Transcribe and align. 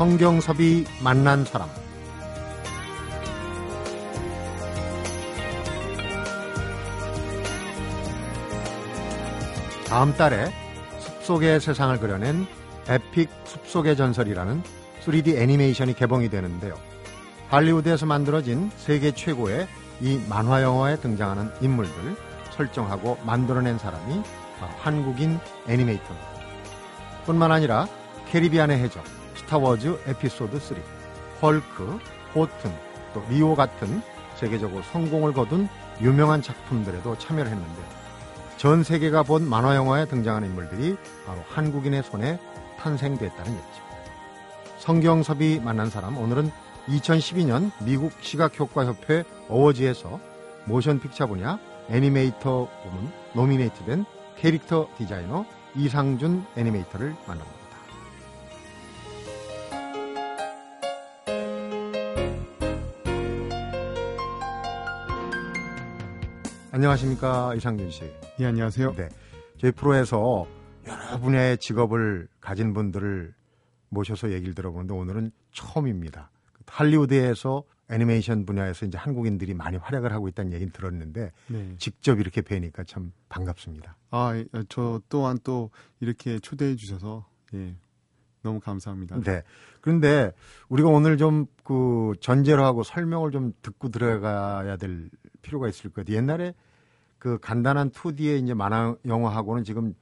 성경섭이 0.00 0.86
만난 1.04 1.44
사람 1.44 1.68
다음 9.86 10.14
달에 10.14 10.50
숲속의 11.00 11.60
세상을 11.60 12.00
그려낸 12.00 12.46
에픽 12.88 13.28
숲속의 13.44 13.98
전설이라는 13.98 14.62
3D 15.04 15.36
애니메이션이 15.36 15.92
개봉이 15.92 16.30
되는데요. 16.30 16.78
할리우드에서 17.50 18.06
만들어진 18.06 18.70
세계 18.78 19.12
최고의 19.12 19.68
이 20.00 20.18
만화 20.30 20.62
영화에 20.62 20.96
등장하는 20.96 21.50
인물들 21.60 22.16
설정하고 22.52 23.18
만들어낸 23.26 23.76
사람이 23.76 24.22
한국인 24.78 25.38
애니메이터입니다. 25.68 26.30
뿐만 27.26 27.52
아니라 27.52 27.86
캐리비안의 28.30 28.78
해적, 28.78 29.04
스타워즈 29.40 29.98
에피소드 30.06 30.58
3, 30.58 30.82
헐크, 31.42 31.98
호튼, 32.34 32.72
또 33.14 33.22
리오 33.28 33.54
같은 33.54 34.02
세계적으로 34.36 34.82
성공을 34.82 35.32
거둔 35.32 35.68
유명한 36.00 36.42
작품들에도 36.42 37.18
참여를 37.18 37.50
했는데요. 37.50 37.84
전 38.56 38.82
세계가 38.82 39.22
본 39.22 39.48
만화 39.48 39.74
영화에 39.74 40.06
등장하는 40.06 40.48
인물들이 40.48 40.96
바로 41.26 41.42
한국인의 41.48 42.02
손에 42.02 42.38
탄생됐다는 42.78 43.52
얘기죠. 43.52 43.82
성경섭이 44.78 45.60
만난 45.60 45.90
사람 45.90 46.16
오늘은 46.18 46.50
2012년 46.88 47.70
미국 47.82 48.12
시각효과협회 48.20 49.24
어워즈에서 49.48 50.20
모션 50.66 51.00
픽처 51.00 51.26
분야 51.26 51.58
애니메이터 51.88 52.68
부문 52.82 53.10
노미네이트된 53.34 54.04
캐릭터 54.36 54.88
디자이너 54.96 55.44
이상준 55.76 56.46
애니메이터를 56.56 57.14
만납니다. 57.26 57.59
안녕하십니까 66.80 67.54
이상준 67.56 67.90
씨. 67.90 68.10
예 68.38 68.46
안녕하세요. 68.46 68.94
네, 68.94 69.10
저희 69.58 69.70
프로에서 69.70 70.46
여러 70.86 71.20
분야의 71.20 71.58
직업을 71.58 72.26
가진 72.40 72.72
분들을 72.72 73.34
모셔서 73.90 74.32
얘기를 74.32 74.54
들어보는데 74.54 74.94
오늘은 74.94 75.30
처음입니다. 75.52 76.30
할리우드에서 76.66 77.64
애니메이션 77.90 78.46
분야에서 78.46 78.86
이제 78.86 78.96
한국인들이 78.96 79.52
많이 79.52 79.76
활약을 79.76 80.10
하고 80.10 80.26
있다는 80.28 80.54
얘기는 80.54 80.72
들었는데 80.72 81.32
네. 81.48 81.74
직접 81.76 82.18
이렇게 82.18 82.40
뵈니까 82.40 82.84
참 82.84 83.12
반갑습니다. 83.28 83.98
아, 84.10 84.42
저 84.70 85.02
또한 85.10 85.38
또 85.44 85.68
이렇게 86.00 86.38
초대해 86.38 86.76
주셔서 86.76 87.26
예. 87.52 87.74
너무 88.42 88.58
감사합니다. 88.58 89.20
네. 89.20 89.42
그런데 89.82 90.32
우리가 90.70 90.88
오늘 90.88 91.18
좀 91.18 91.46
그 91.70 92.14
전제로 92.20 92.64
하고 92.64 92.82
설명을 92.82 93.30
좀 93.30 93.52
듣고 93.62 93.90
들어가야 93.90 94.76
될 94.76 95.08
필요가 95.40 95.68
있을 95.68 95.90
것 95.90 96.04
같아요. 96.04 96.16
옛날에 96.16 96.52
그 97.20 97.38
간단한 97.38 97.90
2D의 97.92 98.42
이제 98.42 98.54
만화 98.54 98.96
영화하고는 99.06 99.62
지금 99.62 99.94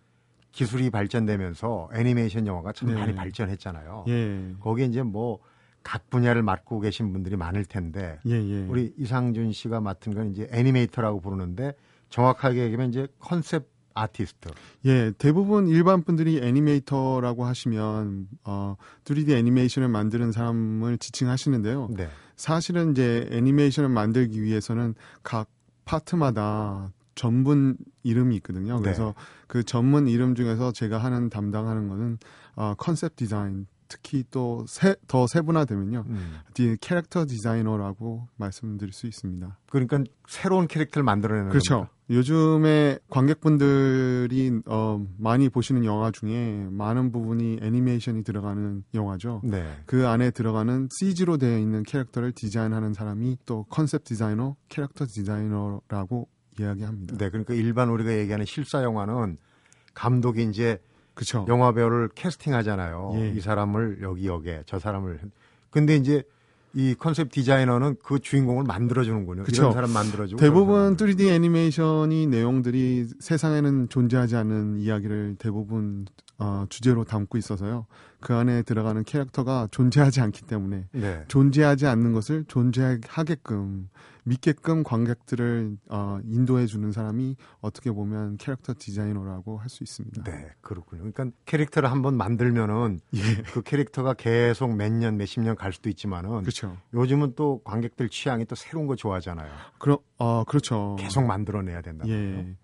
기술이 0.52 0.88
발전되면서 0.88 1.91
애니메이션 1.92 2.47
영화가 2.47 2.72
참 2.72 2.88
네. 2.88 2.94
많이 2.94 3.14
발전했잖아요. 3.14 4.06
예. 4.08 4.55
거기에 4.61 4.86
이제 4.86 5.02
뭐 5.02 5.41
각 5.89 6.11
분야를 6.11 6.42
맡고 6.42 6.80
계신 6.80 7.14
분들이 7.14 7.36
많을 7.36 7.64
텐데 7.64 8.19
예, 8.27 8.33
예. 8.33 8.66
우리 8.66 8.92
이상준 8.98 9.52
씨가 9.52 9.80
맡은 9.80 10.12
건 10.14 10.33
이제 10.33 10.46
애니메이터라고 10.52 11.20
부르는데 11.20 11.72
정확하게 12.11 12.64
얘기하면 12.64 12.91
이제 12.91 13.08
컨셉 13.19 13.69
아티스트. 13.94 14.51
예, 14.84 15.12
대부분 15.17 15.67
일반 15.67 16.02
분들이 16.02 16.40
애니메이터라고 16.42 17.46
하시면 17.46 18.28
어 18.45 18.77
3D 19.05 19.30
애니메이션을 19.30 19.89
만드는 19.89 20.30
사람을 20.30 20.98
지칭하시는데요. 20.98 21.89
네. 21.96 22.08
사실은 22.36 22.92
이제 22.92 23.27
애니메이션을 23.33 23.89
만들기 23.89 24.42
위해서는 24.42 24.95
각 25.23 25.48
파트마다 25.86 26.92
전문 27.18 27.77
이름이 28.05 28.36
있거든요. 28.36 28.77
네. 28.77 28.83
그래서 28.83 29.14
네. 29.17 29.24
그 29.48 29.64
전문 29.64 30.06
이름 30.06 30.36
중에서 30.36 30.73
제가 30.73 30.98
하는 30.98 31.29
담당하는 31.29 31.89
거는 31.89 32.18
어, 32.55 32.74
컨셉 32.79 33.17
디자인 33.17 33.67
특히 33.89 34.23
또 34.30 34.64
더 35.08 35.27
세분화되면요. 35.27 36.05
음. 36.07 36.39
캐릭터 36.80 37.27
디자이너라고 37.27 38.28
말씀드릴 38.36 38.92
수 38.92 39.07
있습니다. 39.07 39.58
그러니까 39.70 40.05
새로운 40.27 40.67
캐릭터를 40.67 41.05
만들어내는 41.05 41.48
그렇죠. 41.48 41.74
겁니다. 41.74 41.92
요즘에 42.11 42.98
관객분들이 43.11 44.61
어, 44.67 45.05
많이 45.18 45.48
보시는 45.48 45.84
영화 45.84 46.11
중에 46.11 46.67
많은 46.70 47.12
부분이 47.12 47.58
애니메이션이 47.61 48.23
들어가는 48.24 48.84
영화죠. 48.95 49.42
네. 49.45 49.64
그 49.86 50.07
안에 50.07 50.30
들어가는 50.30 50.89
CG로 50.90 51.36
되어 51.36 51.58
있는 51.58 51.83
캐릭터를 51.83 52.33
디자인하는 52.33 52.95
사람이 52.95 53.39
또 53.45 53.64
컨셉 53.64 54.05
디자이너, 54.05 54.57
캐릭터 54.68 55.07
디자이너라고 55.07 56.28
이야기합니다. 56.58 57.17
네, 57.17 57.29
그러니까 57.30 57.55
일반 57.55 57.89
우리가 57.89 58.17
얘기하는 58.17 58.45
실사 58.45 58.83
영화는 58.83 59.36
감독이 59.95 60.45
이제 60.45 60.80
그쵸. 61.14 61.45
영화 61.48 61.73
배우를 61.73 62.08
캐스팅하잖아요. 62.14 63.13
예. 63.17 63.30
이 63.30 63.41
사람을 63.41 63.98
여기 64.02 64.27
여기에 64.29 64.63
저 64.67 64.79
사람을 64.79 65.19
근데 65.70 65.96
이제 65.96 66.23
이 66.74 66.95
컨셉 66.96 67.30
디자이너는 67.33 67.96
그 68.05 68.19
주인공을 68.20 68.64
만들어주는군요. 68.64 69.45
그쵸. 69.45 69.63
이런 69.63 69.73
사람 69.73 69.91
만들어주고. 69.91 70.41
대부분 70.41 70.96
3D 70.96 71.29
애니메이션이 71.29 72.27
내용들이 72.27 73.08
세상에는 73.19 73.89
존재하지 73.89 74.36
않는 74.36 74.79
이야기를 74.79 75.36
대부분 75.39 76.07
어, 76.39 76.67
주제로 76.69 77.05
담고 77.05 77.36
있어서요. 77.36 77.86
그 78.20 78.35
안에 78.35 78.63
들어가는 78.63 79.02
캐릭터가 79.05 79.69
존재하지 79.70 80.20
않기 80.20 80.42
때문에 80.42 80.86
네. 80.92 81.25
존재하지 81.27 81.86
않는 81.86 82.13
것을 82.13 82.45
존재하게끔 82.46 83.89
믿게끔 84.28 84.83
관객들을 84.83 85.77
어, 85.89 86.18
인도해 86.24 86.66
주는 86.66 86.92
사람이 86.92 87.36
어떻게 87.61 87.90
보면 87.90 88.36
캐릭터 88.36 88.74
디자이너라고 88.78 89.58
할 89.58 89.68
수 89.68 89.83
있습니다. 89.84 90.22
네, 90.24 90.48
그렇군요. 90.62 91.02
그러니까 91.11 91.36
캐릭터를 91.44 91.90
한번 91.90 92.16
만들면은 92.16 93.00
예. 93.14 93.20
그 93.52 93.61
캐릭터가 93.62 94.14
계속 94.14 94.74
몇 94.74 94.90
년, 94.92 95.16
몇십 95.18 95.42
년 95.42 95.56
갈 95.56 95.72
수도 95.72 95.89
있지만은 95.90 96.40
그렇죠. 96.40 96.77
요즘은 96.94 97.34
또 97.36 97.61
관객들 97.64 98.08
취향이 98.08 98.44
또 98.46 98.55
새로운 98.55 98.86
거 98.86 98.96
좋아하잖아요. 98.96 99.50
그럼 99.78 99.98
어, 100.18 100.45
그렇죠. 100.45 100.96
계속 100.98 101.24
만들어내야 101.27 101.83
된다. 101.83 102.05
예. 102.08 102.56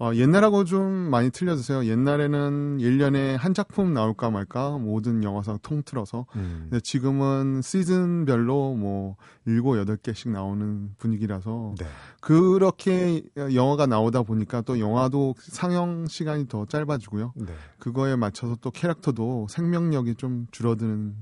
어, 0.00 0.12
옛날하고 0.14 0.64
좀 0.64 0.84
많이 1.10 1.30
틀려주세요. 1.30 1.84
옛날에는 1.86 2.78
1년에 2.78 3.36
한 3.36 3.54
작품 3.54 3.94
나올까 3.94 4.30
말까 4.30 4.78
모든 4.78 5.24
영화상 5.24 5.58
통틀어서. 5.62 6.26
음. 6.36 6.66
근데 6.70 6.80
지금은 6.80 7.62
시즌별로 7.62 8.74
뭐 8.74 9.16
7, 9.46 9.62
8개씩 9.62 10.30
나오는 10.30 10.94
분 10.98 11.07
위기라서 11.12 11.74
네. 11.78 11.86
그렇게 12.20 13.22
영화가 13.36 13.86
나오다 13.86 14.22
보니까 14.22 14.60
또 14.62 14.78
영화도 14.78 15.34
상영 15.38 16.06
시간이 16.06 16.48
더 16.48 16.66
짧아지고요. 16.66 17.32
네. 17.36 17.52
그거에 17.78 18.16
맞춰서 18.16 18.56
또 18.60 18.70
캐릭터도 18.70 19.46
생명력이 19.48 20.14
좀 20.16 20.46
줄어드는 20.50 21.14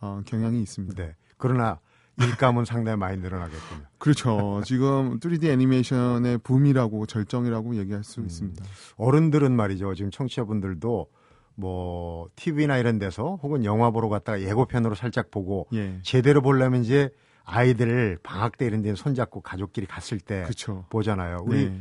어, 0.00 0.20
경향이 0.26 0.60
있습니다. 0.60 1.02
네. 1.02 1.14
그러나 1.36 1.80
일감은 2.20 2.64
상당히 2.64 2.98
많이 2.98 3.18
늘어나겠군요. 3.18 3.82
그렇죠. 3.98 4.62
지금 4.64 5.18
3D 5.18 5.46
애니메이션의 5.46 6.38
붐이라고 6.38 7.06
절정이라고 7.06 7.76
얘기할 7.76 8.04
수 8.04 8.20
음, 8.20 8.26
있습니다. 8.26 8.64
어른들은 8.96 9.54
말이죠. 9.54 9.94
지금 9.94 10.10
청취자분들도 10.10 11.06
뭐 11.54 12.28
TV나 12.36 12.78
이런 12.78 12.98
데서 12.98 13.38
혹은 13.42 13.64
영화 13.64 13.90
보러 13.90 14.08
갔다가 14.08 14.40
예고편으로 14.40 14.94
살짝 14.94 15.30
보고 15.30 15.66
예. 15.72 15.98
제대로 16.02 16.40
보려면 16.42 16.82
이제 16.82 17.10
아이들 17.44 18.18
방학 18.22 18.56
때 18.58 18.66
이런 18.66 18.82
데 18.82 18.94
손잡고 18.94 19.40
가족끼리 19.40 19.86
갔을 19.86 20.18
때 20.20 20.44
그쵸. 20.46 20.84
보잖아요. 20.90 21.38
우리 21.44 21.68
네. 21.70 21.80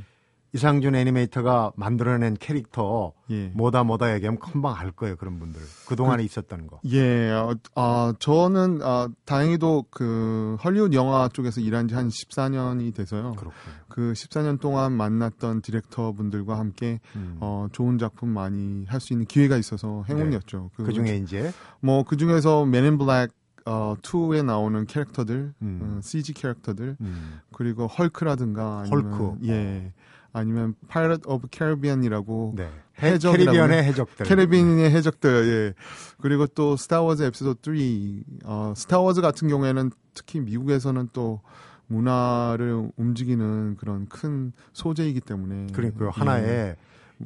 이상준 0.54 0.96
애니메이터가 0.96 1.72
만들어낸 1.78 2.36
캐릭터 2.38 3.14
예. 3.30 3.52
뭐다 3.56 3.86
뭐다 3.86 4.14
얘기하면 4.16 4.38
금방 4.38 4.76
알 4.76 4.92
거예요 4.92 5.16
그런 5.16 5.40
분들 5.40 5.62
그 5.88 5.96
동안에 5.96 6.24
그, 6.24 6.26
있었던 6.26 6.68
거. 6.68 6.82
예, 6.88 7.30
어, 7.32 7.56
아 7.76 8.14
저는 8.20 8.82
아, 8.84 9.08
다행히도 9.24 9.86
그 9.90 10.58
헐리우드 10.62 10.94
영화 10.94 11.30
쪽에서 11.30 11.62
일한 11.62 11.88
지 11.88 11.96
한 11.96 12.10
14년이 12.10 12.94
돼서요. 12.94 13.32
그렇군요. 13.38 13.54
그 13.88 14.12
14년 14.14 14.60
동안 14.60 14.92
만났던 14.92 15.62
디렉터 15.62 16.12
분들과 16.14 16.60
함께 16.60 17.00
음. 17.16 17.38
어, 17.40 17.68
좋은 17.72 17.98
작품 17.98 18.30
많이 18.30 18.86
할 18.88 19.00
수 19.00 19.14
있는 19.14 19.26
기회가 19.28 19.56
있어서 19.56 20.04
행운이었죠. 20.10 20.70
네. 20.78 20.84
그 20.84 20.92
중에 20.92 21.16
이제 21.16 21.52
뭐그 21.80 22.18
중에서 22.18 22.66
맨인 22.66 22.98
블랙 22.98 23.30
어, 23.66 23.96
2에 24.02 24.44
나오는 24.44 24.86
캐릭터들, 24.86 25.54
음. 25.62 25.80
어, 25.82 26.00
CG 26.02 26.34
캐릭터들, 26.34 26.98
음. 27.00 27.40
그리고 27.54 27.88
헐크라든가 27.88 28.84
아니면 28.86 29.14
헐크. 29.14 29.48
예. 29.48 29.94
아니면 30.34 30.76
Pirate 30.88 31.22
of 31.26 31.50
Caribbean이라고 31.52 32.54
네. 32.56 32.70
해적 33.02 33.34
캐리비안의 33.34 33.84
해적들 33.84 34.26
캐리비안의 34.26 34.92
해적들 34.92 35.48
예 35.50 35.74
그리고 36.22 36.48
또 36.48 36.78
스타워즈 36.78 37.24
에피소드 37.24 37.60
3 37.66 38.24
어, 38.46 38.74
스타워즈 38.76 39.22
같은 39.22 39.50
경우에는 39.50 39.92
특히 40.14 40.40
미국에서는 40.40 41.10
또 41.12 41.42
문화를 41.88 42.90
움직이는 42.96 43.76
그런 43.78 44.08
큰 44.08 44.54
소재이기 44.72 45.20
때문에 45.20 45.68
그러니까 45.74 46.06
예. 46.06 46.10
하나의 46.14 46.76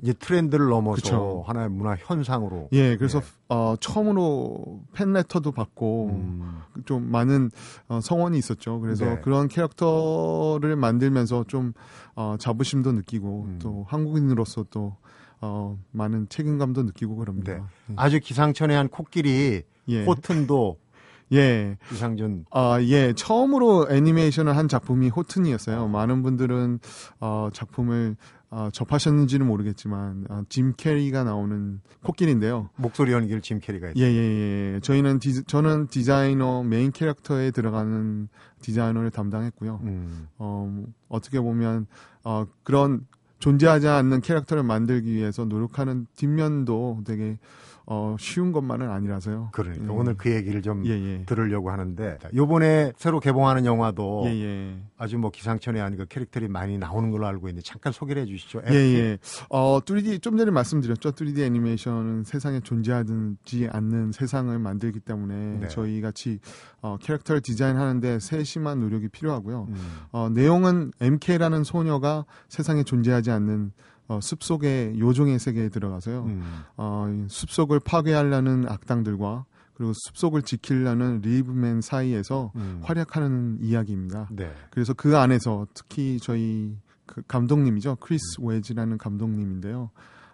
이제 0.01 0.13
트렌드를 0.13 0.69
넘어서 0.69 0.95
그쵸. 0.95 1.43
하나의 1.47 1.69
문화 1.69 1.95
현상으로. 1.95 2.69
예, 2.73 2.97
그래서 2.97 3.19
예. 3.19 3.23
어, 3.49 3.75
처음으로 3.79 4.81
팬레터도 4.93 5.51
받고 5.51 6.09
음. 6.11 6.61
좀 6.85 7.11
많은 7.11 7.51
어, 7.87 7.99
성원이 8.01 8.37
있었죠. 8.37 8.79
그래서 8.79 9.05
네. 9.05 9.21
그런 9.21 9.47
캐릭터를 9.47 10.75
만들면서 10.75 11.45
좀 11.47 11.73
어, 12.15 12.35
자부심도 12.39 12.91
느끼고 12.93 13.45
음. 13.47 13.59
또 13.61 13.85
한국인으로서 13.87 14.65
또 14.69 14.95
어, 15.41 15.77
많은 15.91 16.27
책임감도 16.29 16.83
느끼고 16.83 17.15
그럽니다. 17.17 17.53
네. 17.53 17.59
예. 17.91 17.93
아주 17.97 18.19
기상천외 18.19 18.75
한 18.75 18.87
코끼리 18.87 19.63
예. 19.87 20.05
호튼도 20.05 20.77
예. 21.33 21.77
이상준. 21.91 22.45
아, 22.51 22.79
예. 22.81 23.13
처음으로 23.13 23.87
애니메이션을 23.89 24.55
한 24.55 24.67
작품이 24.67 25.09
호튼이었어요. 25.09 25.83
어. 25.83 25.87
많은 25.87 26.21
분들은 26.21 26.79
어, 27.19 27.49
작품을 27.51 28.15
어, 28.55 28.69
접하셨는지는 28.71 29.45
모르겠지만 29.45 30.27
어, 30.29 30.43
짐 30.47 30.73
캐리가 30.77 31.25
나오는 31.25 31.81
코끼리인데요. 32.03 32.69
목소리 32.77 33.11
연기를 33.11 33.41
짐 33.41 33.59
캐리가 33.59 33.87
했죠. 33.87 34.01
예, 34.01 34.05
예, 34.05 34.75
예. 34.75 34.79
저희는 34.79 35.19
디, 35.19 35.43
저는 35.43 35.87
디자이너 35.87 36.63
메인 36.63 36.93
캐릭터에 36.93 37.51
들어가는 37.51 38.29
디자이너를 38.61 39.11
담당했고요. 39.11 39.81
음. 39.83 40.27
어, 40.37 40.85
어떻게 41.09 41.41
보면 41.41 41.85
어, 42.23 42.45
그런 42.63 43.05
존재하지 43.39 43.89
않는 43.89 44.21
캐릭터를 44.21 44.63
만들기 44.63 45.13
위해서 45.13 45.43
노력하는 45.43 46.07
뒷면도 46.15 47.01
되게 47.05 47.37
어, 47.87 48.15
쉬운 48.19 48.51
것만은 48.51 48.89
아니라서요. 48.89 49.49
그러니까 49.51 49.85
예. 49.85 49.89
오늘 49.89 50.15
그 50.15 50.33
얘기를 50.33 50.61
좀 50.61 50.85
예, 50.87 50.91
예. 50.91 51.23
들으려고 51.25 51.69
하는데 51.69 52.17
요번에 52.33 52.93
새로 52.97 53.19
개봉하는 53.19 53.65
영화도 53.65 54.23
예, 54.25 54.29
예. 54.31 54.77
아주 54.97 55.17
뭐 55.19 55.29
기상천외 55.29 55.81
아닌 55.81 55.97
그 55.97 56.05
캐릭터들이 56.05 56.49
많이 56.49 56.77
나오는 56.77 57.11
걸로 57.11 57.27
알고 57.27 57.47
있는데 57.49 57.63
잠깐 57.63 57.93
소개를 57.93 58.23
해 58.23 58.25
주시죠. 58.25 58.61
예, 58.69 58.73
예. 58.73 59.17
어, 59.49 59.79
3D 59.79 60.21
좀 60.21 60.37
전에 60.37 60.49
말씀드렸죠. 60.49 61.11
3D 61.11 61.39
애니메이션은 61.41 62.23
세상에 62.23 62.59
존재하지 62.59 63.69
않는 63.71 64.11
세상을 64.11 64.57
만들기 64.57 64.99
때문에 65.01 65.59
네. 65.59 65.67
저희 65.67 66.01
같이 66.01 66.39
어, 66.81 66.97
캐릭터를 66.99 67.41
디자인하는데 67.41 68.19
세심한 68.19 68.79
노력이 68.79 69.09
필요하고요. 69.09 69.67
음. 69.69 69.75
어, 70.11 70.29
내용은 70.29 70.91
MK라는 71.01 71.63
소녀가 71.63 72.25
세상에 72.49 72.83
존재하지 72.83 73.29
않는 73.31 73.71
어, 74.07 74.19
숲속의 74.21 74.99
요정의 74.99 75.39
세계에 75.39 75.69
들어가서요. 75.69 76.23
음. 76.25 76.43
어, 76.77 77.25
숲속을 77.27 77.79
파괴하려는 77.79 78.65
악당들과 78.67 79.45
그리고 79.73 79.91
숲속을 79.93 80.43
지키려는 80.43 81.21
리프맨 81.21 81.81
사이에서 81.81 82.51
음. 82.55 82.79
활약하는 82.83 83.57
이야기입니다. 83.61 84.29
네. 84.31 84.51
그래서 84.69 84.93
그 84.93 85.17
안에서 85.17 85.67
특히 85.73 86.17
저희 86.21 86.77
그 87.05 87.21
감독님이죠. 87.27 87.97
크리스 87.99 88.39
음. 88.39 88.47
웨지라는 88.47 88.97
감독님인데요. 88.97 89.89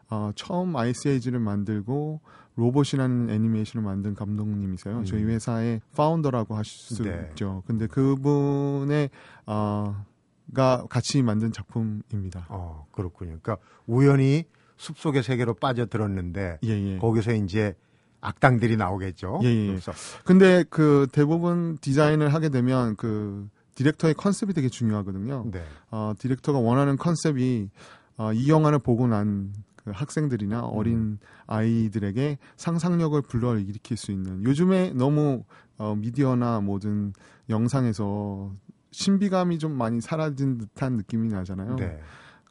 어, 0.09 0.31
처음 0.35 0.75
아이스에이지를 0.75 1.39
만들고 1.39 2.19
로봇이라는 2.55 3.29
애니메이션을 3.29 3.83
만든 3.83 4.13
감독님이세요. 4.13 4.99
음. 4.99 5.05
저희 5.05 5.23
회사의 5.23 5.81
founder라고 5.95 6.55
하실 6.55 6.95
수 6.95 7.03
네. 7.03 7.27
있죠. 7.29 7.63
근데 7.65 7.87
그분의 7.87 9.09
어, 9.47 10.05
가 10.53 10.85
같이 10.89 11.21
만든 11.23 11.51
작품입니다. 11.51 12.45
어, 12.49 12.85
그렇군요. 12.91 13.37
그러니까 13.41 13.57
우연히 13.87 14.45
숲속의 14.77 15.23
세계로 15.23 15.53
빠져들었는데 15.53 16.59
예, 16.63 16.69
예. 16.69 16.97
거기서 16.97 17.33
이제 17.33 17.75
악당들이 18.19 18.77
나오겠죠. 18.77 19.39
예, 19.43 19.47
예. 19.47 19.67
그래서 19.67 19.91
근데 20.25 20.63
그 20.69 21.07
대부분 21.11 21.77
디자인을 21.79 22.33
하게 22.33 22.49
되면 22.49 22.95
그 22.95 23.47
디렉터의 23.75 24.13
컨셉이 24.15 24.53
되게 24.53 24.69
중요하거든요. 24.69 25.45
네. 25.51 25.63
어, 25.89 26.13
디렉터가 26.17 26.59
원하는 26.59 26.97
컨셉이 26.97 27.69
어, 28.17 28.33
이 28.33 28.49
영화를 28.49 28.79
보고 28.79 29.07
난그 29.07 29.91
학생들이나 29.91 30.59
음. 30.59 30.69
어린 30.73 30.97
음. 30.97 31.19
아이들에게 31.47 32.37
상상력을 32.57 33.19
불러일으킬 33.23 33.97
수 33.97 34.11
있는 34.11 34.43
요즘에 34.43 34.91
너무 34.93 35.43
어, 35.77 35.95
미디어나 35.95 36.59
모든 36.61 37.13
영상에서 37.49 38.51
신비감이 38.91 39.59
좀 39.59 39.77
많이 39.77 40.01
사라진 40.01 40.57
듯한 40.57 40.97
느낌이 40.97 41.29
나잖아요. 41.29 41.75
네. 41.77 41.99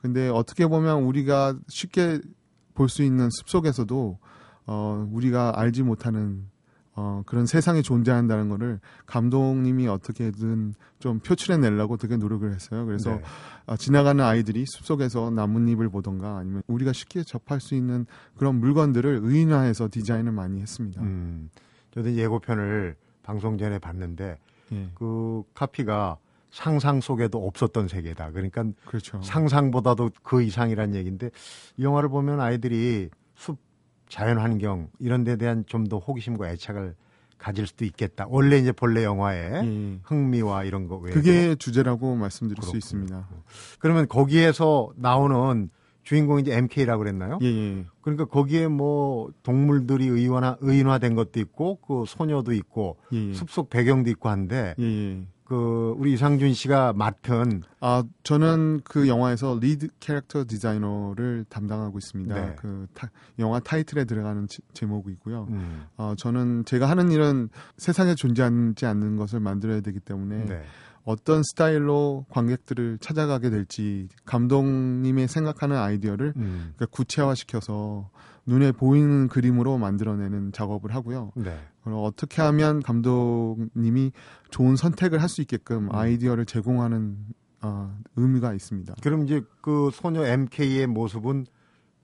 근데 0.00 0.28
어떻게 0.28 0.66
보면 0.66 1.02
우리가 1.02 1.56
쉽게 1.68 2.20
볼 2.74 2.88
수 2.88 3.02
있는 3.02 3.28
숲속에서도 3.30 4.18
어 4.66 5.08
우리가 5.12 5.52
알지 5.60 5.82
못하는 5.82 6.48
어 6.94 7.22
그런 7.26 7.44
세상이 7.44 7.82
존재한다는 7.82 8.48
거를 8.48 8.80
감독님이 9.06 9.86
어떻게든 9.86 10.74
좀 10.98 11.18
표출해 11.20 11.58
내려고 11.58 11.98
되게 11.98 12.16
노력을 12.16 12.50
했어요. 12.50 12.86
그래서 12.86 13.10
네. 13.16 13.22
어, 13.66 13.76
지나가는 13.76 14.24
아이들이 14.24 14.64
숲속에서 14.66 15.30
나뭇잎을 15.30 15.90
보던가 15.90 16.38
아니면 16.38 16.62
우리가 16.68 16.92
쉽게 16.94 17.22
접할 17.22 17.60
수 17.60 17.74
있는 17.74 18.06
그런 18.36 18.56
물건들을 18.60 19.20
의인화해서 19.22 19.88
디자인을 19.90 20.32
많이 20.32 20.60
했습니다. 20.60 21.02
음, 21.02 21.50
저도 21.92 22.14
예고편을 22.14 22.96
방송 23.22 23.58
전에 23.58 23.78
봤는데 23.78 24.38
예. 24.72 24.90
그 24.94 25.42
카피가 25.54 26.16
상상 26.50 27.00
속에도 27.00 27.46
없었던 27.46 27.88
세계다. 27.88 28.32
그러니까 28.32 28.64
그렇죠. 28.84 29.20
상상보다도 29.22 30.10
그 30.22 30.42
이상이란 30.42 30.94
얘기인데 30.94 31.30
이 31.76 31.84
영화를 31.84 32.08
보면 32.08 32.40
아이들이 32.40 33.08
숲 33.34 33.58
자연 34.08 34.38
환경 34.38 34.88
이런 34.98 35.22
데 35.24 35.36
대한 35.36 35.64
좀 35.66 35.84
더 35.84 35.98
호기심과 35.98 36.50
애착을 36.50 36.94
가질 37.38 37.66
수도 37.66 37.84
있겠다. 37.84 38.26
원래 38.28 38.58
이제 38.58 38.70
본래 38.72 39.02
영화의 39.04 39.52
예. 39.64 39.98
흥미와 40.04 40.64
이런 40.64 40.88
거 40.88 40.96
외에 40.96 41.14
그게 41.14 41.54
주제라고 41.54 42.14
말씀드릴 42.16 42.56
그렇군요. 42.56 42.70
수 42.72 42.76
있습니다. 42.76 43.28
그러면 43.78 44.08
거기에서 44.08 44.90
나오는 44.96 45.70
주인공이 46.02 46.42
이제 46.42 46.54
MK라고 46.56 46.98
그랬나요? 46.98 47.38
예, 47.42 47.46
예. 47.46 47.86
그러니까 48.02 48.24
거기에 48.26 48.68
뭐 48.68 49.30
동물들이 49.42 50.06
의인화 50.08 50.58
의인화된 50.60 51.14
것도 51.14 51.40
있고 51.40 51.76
그 51.76 52.04
소녀도 52.06 52.52
있고 52.52 52.98
예, 53.12 53.28
예. 53.28 53.32
숲속 53.34 53.70
배경도 53.70 54.10
있고 54.10 54.28
한데. 54.28 54.74
그 55.50 55.96
우리 55.98 56.12
이상준 56.12 56.54
씨가 56.54 56.92
맡은 56.92 57.64
아 57.80 58.04
저는 58.22 58.82
그 58.84 59.08
영화에서 59.08 59.58
lead 59.60 59.88
character 59.98 60.44
designer를 60.46 61.44
담당하고 61.48 61.98
있습니다. 61.98 62.32
네. 62.32 62.54
그 62.56 62.86
타, 62.94 63.10
영화 63.40 63.58
타이틀에 63.58 64.04
들어가는 64.04 64.46
지, 64.46 64.60
제목이고요. 64.74 65.48
음. 65.50 65.86
어, 65.96 66.14
저는 66.16 66.66
제가 66.66 66.88
하는 66.88 67.10
일은 67.10 67.48
세상에 67.78 68.14
존재하지 68.14 68.86
않는 68.86 69.16
것을 69.16 69.40
만들어야 69.40 69.80
되기 69.80 69.98
때문에 69.98 70.44
네. 70.44 70.62
어떤 71.04 71.42
스타일로 71.42 72.26
관객들을 72.28 72.98
찾아가게 73.00 73.50
될지 73.50 74.08
감독님의 74.26 75.28
생각하는 75.28 75.76
아이디어를 75.76 76.34
음. 76.36 76.72
그러니까 76.76 76.86
구체화시켜서 76.86 78.10
눈에 78.46 78.72
보이는 78.72 79.28
그림으로 79.28 79.78
만들어내는 79.78 80.52
작업을 80.52 80.94
하고요. 80.94 81.32
네. 81.36 81.56
그리고 81.82 82.04
어떻게 82.04 82.42
하면 82.42 82.82
감독님이 82.82 84.12
좋은 84.50 84.76
선택을 84.76 85.22
할 85.22 85.28
수 85.28 85.40
있게끔 85.40 85.84
음. 85.84 85.94
아이디어를 85.94 86.44
제공하는 86.44 87.16
어, 87.62 87.96
의미가 88.16 88.54
있습니다. 88.54 88.94
그럼 89.02 89.24
이제 89.24 89.42
그 89.62 89.90
소녀 89.92 90.24
MK의 90.26 90.86
모습은 90.88 91.46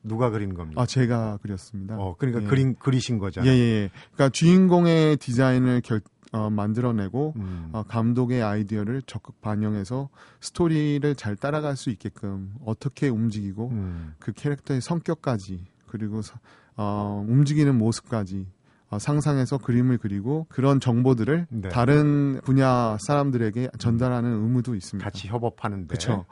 누가 0.02 0.30
그린 0.30 0.54
겁니까? 0.54 0.80
아, 0.80 0.86
제가 0.86 1.38
그렸습니다. 1.42 1.96
어, 1.98 2.14
그러니까 2.16 2.42
예. 2.42 2.46
그림 2.46 2.74
그리신 2.76 3.18
거잖아요. 3.18 3.50
예, 3.50 3.56
예. 3.56 3.90
그러니까 4.14 4.28
주인공의 4.28 5.16
디자인을 5.16 5.80
결, 5.80 6.00
어, 6.32 6.50
만들어내고 6.50 7.34
음. 7.36 7.68
어, 7.72 7.82
감독의 7.84 8.42
아이디어를 8.42 9.02
적극 9.02 9.40
반영해서 9.40 10.08
스토리를 10.40 11.14
잘 11.14 11.36
따라갈 11.36 11.76
수 11.76 11.90
있게끔 11.90 12.54
어떻게 12.64 13.08
움직이고 13.08 13.68
음. 13.70 14.14
그 14.18 14.32
캐릭터의 14.32 14.80
성격까지 14.80 15.64
그리고 15.86 16.20
어, 16.76 17.24
움직이는 17.28 17.76
모습까지 17.76 18.46
어, 18.88 18.98
상상해서 18.98 19.58
그림을 19.58 19.98
그리고 19.98 20.46
그런 20.48 20.78
정보들을 20.78 21.46
네. 21.50 21.68
다른 21.70 22.40
분야 22.44 22.96
사람들에게 23.00 23.70
전달하는 23.78 24.30
의무도 24.30 24.76
있습니다. 24.76 25.04
같이 25.04 25.26
협업하는데. 25.26 25.88
그렇죠. 25.88 26.24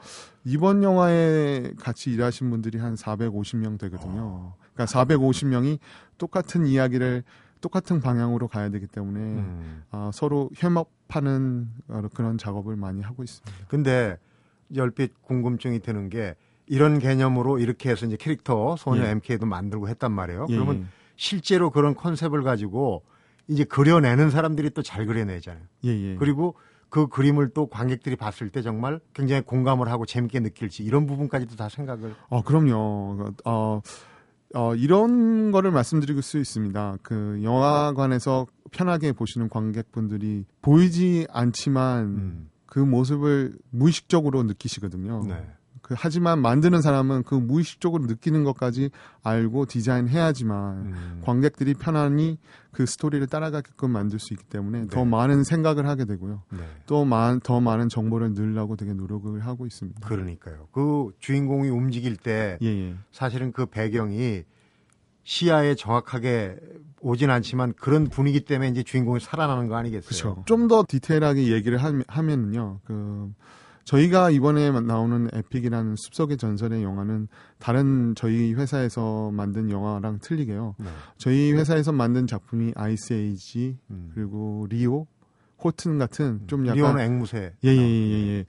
이번 0.45 0.81
영화에 0.81 1.73
같이 1.77 2.11
일하신 2.11 2.49
분들이 2.49 2.77
한 2.77 2.95
450명 2.95 3.77
되거든요. 3.79 4.21
어. 4.21 4.55
그러니까 4.73 4.85
450명이 4.85 5.79
똑같은 6.17 6.65
이야기를 6.65 7.23
똑같은 7.65 7.99
방향으로 7.99 8.47
가야 8.47 8.69
되기 8.69 8.85
때문에 8.85 9.19
음. 9.19 9.83
어, 9.91 10.11
서로 10.13 10.51
협업하는 10.55 11.67
그런 12.13 12.37
작업을 12.37 12.75
많이 12.75 13.01
하고 13.01 13.23
있습니다. 13.23 13.65
근데 13.67 14.19
열빛 14.75 15.23
궁금증이 15.23 15.79
드는 15.79 16.09
게 16.09 16.35
이런 16.67 16.99
개념으로 16.99 17.57
이렇게 17.57 17.89
해서 17.89 18.05
이제 18.05 18.17
캐릭터 18.17 18.75
소녀 18.75 19.03
예. 19.05 19.09
MK도 19.09 19.47
만들고 19.47 19.89
했단 19.89 20.11
말이에요. 20.11 20.45
예. 20.49 20.53
그러면 20.53 20.81
예. 20.81 20.85
실제로 21.15 21.71
그런 21.71 21.95
컨셉을 21.95 22.43
가지고 22.43 23.01
이제 23.47 23.63
그려내는 23.63 24.29
사람들이 24.29 24.69
또 24.69 24.83
잘 24.83 25.07
그려내잖아요. 25.07 25.63
예, 25.85 25.89
예. 25.89 26.15
그리고 26.17 26.53
그 26.89 27.07
그림을 27.07 27.49
또 27.55 27.65
관객들이 27.65 28.15
봤을 28.15 28.49
때 28.51 28.61
정말 28.61 28.99
굉장히 29.15 29.41
공감을 29.41 29.89
하고 29.89 30.05
재밌게 30.05 30.39
느낄지 30.41 30.83
이런 30.83 31.07
부분까지도 31.07 31.55
다 31.55 31.67
생각을. 31.67 32.13
어, 32.29 32.43
그럼요. 32.43 33.31
어, 33.43 33.81
어, 34.53 34.75
이런 34.75 35.51
거를 35.51 35.71
말씀드릴 35.71 36.21
수 36.21 36.37
있습니다. 36.37 36.97
그 37.01 37.39
영화관에서 37.43 38.47
편하게 38.71 39.11
보시는 39.11 39.49
관객분들이 39.49 40.45
보이지 40.61 41.27
않지만 41.29 42.05
음. 42.05 42.49
그 42.65 42.79
모습을 42.79 43.57
무의식적으로 43.71 44.43
느끼시거든요. 44.43 45.23
네. 45.27 45.45
그 45.85 45.93
하지만 45.95 46.41
만드는 46.41 46.81
사람은 46.81 47.21
그 47.23 47.35
무의식적으로 47.35 48.07
느끼는 48.07 48.43
것까지 48.43 48.89
알고 49.21 49.67
디자인해야지만 49.67 50.77
음. 50.77 51.21
관객들이 51.23 51.75
편안히 51.75 52.39
그 52.71 52.87
스토리를 52.87 53.27
따라가게끔 53.27 53.91
만들 53.91 54.17
수 54.17 54.33
있기 54.33 54.45
때문에 54.45 54.81
네. 54.81 54.87
더 54.87 55.05
많은 55.05 55.43
생각을 55.43 55.87
하게 55.87 56.05
되고요. 56.05 56.41
네. 56.53 56.59
또더 56.87 57.61
많은 57.61 57.89
정보를 57.89 58.33
넣으려고 58.33 58.75
되게 58.75 58.93
노력을 58.93 59.39
하고 59.41 59.67
있습니다. 59.67 60.07
그러니까요. 60.07 60.69
그 60.71 61.11
주인공이 61.19 61.69
움직일 61.69 62.17
때 62.17 62.57
예, 62.63 62.67
예. 62.67 62.95
사실은 63.11 63.51
그 63.51 63.67
배경이 63.67 64.41
시야에 65.21 65.75
정확하게 65.75 66.55
오진 67.01 67.29
않지만 67.29 67.73
그런 67.73 68.07
분위기 68.07 68.39
때문에 68.39 68.69
이제 68.69 68.81
주인공이 68.81 69.19
살아나는 69.19 69.67
거 69.67 69.75
아니겠어요? 69.75 70.33
그렇죠. 70.33 70.43
좀 70.47 70.67
더 70.67 70.83
디테일하게 70.87 71.51
얘기를 71.51 71.77
하면요. 72.07 72.79
그 72.85 73.31
저희가 73.85 74.31
이번에 74.31 74.71
나오는 74.81 75.29
에픽이라는 75.31 75.95
숲속의 75.95 76.37
전설의 76.37 76.83
영화는 76.83 77.27
다른 77.59 78.13
저희 78.15 78.53
회사에서 78.53 79.31
만든 79.31 79.69
영화랑 79.69 80.19
틀리게요. 80.21 80.75
네. 80.79 80.85
저희 81.17 81.53
회사에서 81.53 81.91
만든 81.91 82.27
작품이 82.27 82.73
아이스 82.75 83.13
에이지 83.13 83.77
음. 83.91 84.11
그리고 84.13 84.65
리오, 84.69 85.05
호튼 85.63 85.97
같은 85.97 86.41
좀 86.47 86.65
약간 86.65 86.77
리오는 86.77 86.99
앵무새. 86.99 87.53
예예예 87.63 87.79
예, 87.79 88.11
예, 88.11 88.27
예. 88.39 88.45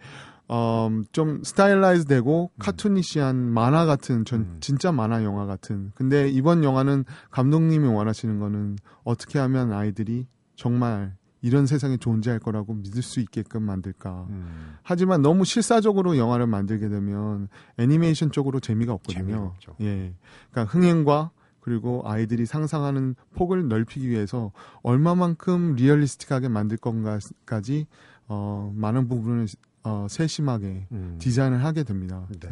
어, 0.49 0.89
좀 1.13 1.43
stylized 1.43 2.07
되고 2.07 2.51
음. 2.55 2.59
cartoonish한 2.59 3.37
만화 3.37 3.85
같은 3.85 4.25
전 4.25 4.41
음. 4.41 4.57
진짜 4.61 4.91
만화 4.91 5.23
영화 5.23 5.45
같은. 5.45 5.93
근데 5.95 6.29
이번 6.29 6.65
영화는 6.65 7.05
감독님이 7.31 7.89
원하시는 7.89 8.39
거는 8.39 8.77
어떻게 9.05 9.39
하면 9.39 9.73
아이들이 9.73 10.27
정말 10.55 11.15
이런 11.47 11.67
세상에 11.67 11.97
존재할 11.97 12.41
거라고 12.41 12.75
믿을 12.75 13.03
수 13.03 13.21
있게끔 13.21 13.63
만들까. 13.63 14.27
음. 14.31 14.75
하지만 14.83 15.23
너무 15.23 15.45
실사적으로 15.45 16.19
영화를 16.19 16.49
만들게 16.49 16.89
되면 16.89 17.47
애니메이션 17.79 18.33
쪽으로 18.33 18.59
재미가 18.59 18.93
없거든요. 18.95 19.55
예. 19.81 20.13
그러니까 20.51 20.73
흥행과 20.73 21.31
그리고 21.61 22.03
아이들이 22.05 22.47
상상하는 22.47 23.15
폭을 23.37 23.69
넓히기 23.69 24.09
위해서 24.09 24.51
얼마만큼 24.83 25.77
realistic하게 25.77 26.49
만들 26.49 26.79
건가까지 26.79 27.87
어, 28.27 28.73
많은 28.75 29.07
부분을 29.07 29.47
어, 29.85 30.09
세심하게 30.11 30.89
음. 30.91 31.17
디자인을 31.21 31.63
하게 31.65 31.85
됩니다. 31.85 32.27
네. 32.41 32.49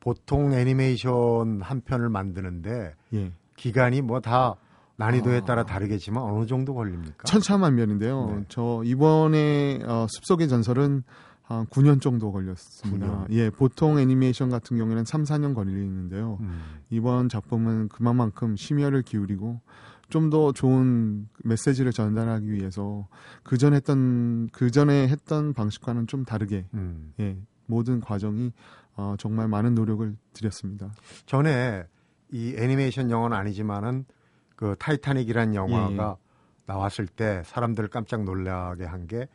보통 0.00 0.52
애니메이션 0.52 1.62
한 1.62 1.80
편을 1.80 2.08
만드는데 2.08 2.96
예. 3.12 3.32
기간이 3.56 4.02
뭐 4.02 4.18
다 4.18 4.56
난이도에 4.96 5.38
아. 5.38 5.44
따라 5.44 5.64
다르겠지만 5.64 6.22
어느 6.22 6.46
정도 6.46 6.74
걸립니까? 6.74 7.24
천차만별인데요. 7.24 8.26
네. 8.26 8.44
저 8.48 8.82
이번에 8.84 9.80
어, 9.84 10.06
숲속의 10.08 10.48
전설은 10.48 11.02
한 11.42 11.66
9년 11.66 12.00
정도 12.00 12.32
걸렸습니다. 12.32 13.26
9년. 13.26 13.32
예, 13.32 13.50
보통 13.50 13.98
애니메이션 13.98 14.48
같은 14.48 14.78
경우에는 14.78 15.04
3, 15.04 15.24
4년 15.24 15.54
걸리는데요. 15.54 16.38
음. 16.40 16.62
이번 16.90 17.28
작품은 17.28 17.88
그만큼 17.88 18.56
심혈을 18.56 19.02
기울이고 19.02 19.60
좀 20.08 20.30
더 20.30 20.52
좋은 20.52 21.28
메시지를 21.44 21.92
전달하기 21.92 22.50
위해서 22.52 23.08
그전 23.42 23.74
했던 23.74 24.48
그 24.52 24.70
전에 24.70 25.08
했던 25.08 25.52
방식과는 25.52 26.06
좀 26.06 26.24
다르게 26.24 26.66
음. 26.74 27.12
예, 27.20 27.36
모든 27.66 28.00
과정이 28.00 28.52
어, 28.96 29.16
정말 29.18 29.48
많은 29.48 29.74
노력을 29.74 30.16
들였습니다. 30.32 30.92
전에 31.26 31.84
이 32.30 32.54
애니메이션 32.56 33.10
영화는 33.10 33.36
아니지만은 33.36 34.04
그 34.64 34.76
타이타닉이라는 34.78 35.54
영화가 35.54 36.16
예. 36.18 36.24
나왔을 36.66 37.06
때 37.06 37.42
사람들을 37.44 37.90
깜짝 37.90 38.24
놀라게 38.24 38.84
한 38.84 39.06
게 39.06 39.26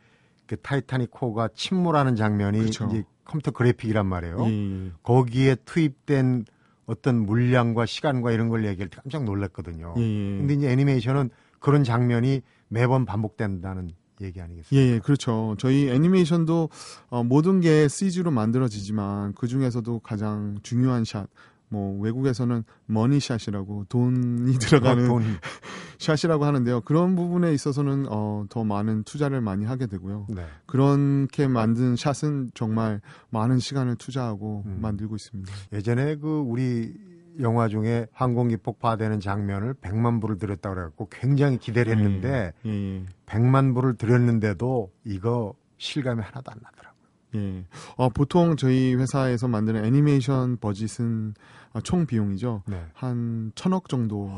그 0.46 0.56
타이타닉 0.56 1.10
호가 1.22 1.48
침몰하는 1.54 2.16
장면이 2.16 2.58
그렇죠. 2.58 2.86
이제 2.86 3.04
컴퓨터 3.24 3.52
그래픽이란 3.52 4.04
말이에요. 4.04 4.46
예. 4.48 4.90
거기에 5.04 5.54
투입된 5.64 6.44
어떤 6.86 7.24
물량과 7.24 7.86
시간과 7.86 8.32
이런 8.32 8.48
걸 8.48 8.66
얘기할 8.66 8.88
때 8.88 8.96
깜짝 9.00 9.22
놀랐거든요. 9.22 9.94
예. 9.96 10.00
근데 10.02 10.54
이제 10.54 10.68
애니메이션은 10.68 11.30
그런 11.60 11.84
장면이 11.84 12.42
매번 12.66 13.04
반복된다는 13.06 13.92
얘기 14.20 14.40
아니겠습니까? 14.40 14.74
예, 14.74 14.94
예, 14.94 14.98
그렇죠. 14.98 15.54
저희 15.56 15.88
애니메이션도 15.88 16.68
어, 17.10 17.22
모든 17.22 17.60
게 17.60 17.86
CG로 17.86 18.32
만들어지지만 18.32 19.34
그 19.34 19.46
중에서도 19.46 20.00
가장 20.00 20.58
중요한 20.64 21.04
샷, 21.04 21.28
뭐 21.70 21.98
외국에서는 22.00 22.64
머니샷이라고 22.86 23.86
돈이 23.88 24.58
들어가는 24.58 25.06
돈. 25.06 25.22
샷이라고 25.98 26.44
하는데요. 26.46 26.82
그런 26.82 27.14
부분에 27.14 27.52
있어서는 27.54 28.06
어, 28.10 28.44
더 28.50 28.64
많은 28.64 29.04
투자를 29.04 29.40
많이 29.40 29.64
하게 29.64 29.86
되고요. 29.86 30.26
네. 30.30 30.44
그렇게 30.66 31.46
만든 31.46 31.96
샷은 31.96 32.50
정말 32.54 33.00
많은 33.30 33.58
시간을 33.60 33.96
투자하고 33.96 34.64
음. 34.66 34.78
만들고 34.82 35.14
있습니다. 35.14 35.52
예전에 35.72 36.16
그 36.16 36.40
우리 36.40 36.92
영화 37.40 37.68
중에 37.68 38.06
항공기 38.12 38.56
폭파되는 38.56 39.20
장면을 39.20 39.74
100만 39.74 40.20
불을 40.20 40.38
들였다고 40.38 40.74
그래갖고 40.74 41.08
굉장히 41.10 41.58
기대를 41.58 41.96
했는데 41.96 42.52
예, 42.66 42.70
예, 42.70 42.96
예. 42.98 43.06
100만 43.26 43.74
불을 43.74 43.94
들였는데도 43.96 44.90
이거 45.04 45.54
실감이 45.78 46.20
하나도 46.20 46.50
안 46.50 46.58
나더라고요. 46.60 47.00
예. 47.36 47.64
어, 47.96 48.08
보통 48.08 48.56
저희 48.56 48.94
회사에서 48.94 49.48
만드는 49.48 49.84
애니메이션 49.84 50.56
버짓은 50.58 51.34
아, 51.72 51.80
총 51.80 52.06
비용이죠. 52.06 52.62
네. 52.66 52.84
한 52.94 53.52
천억 53.54 53.88
정도. 53.88 54.30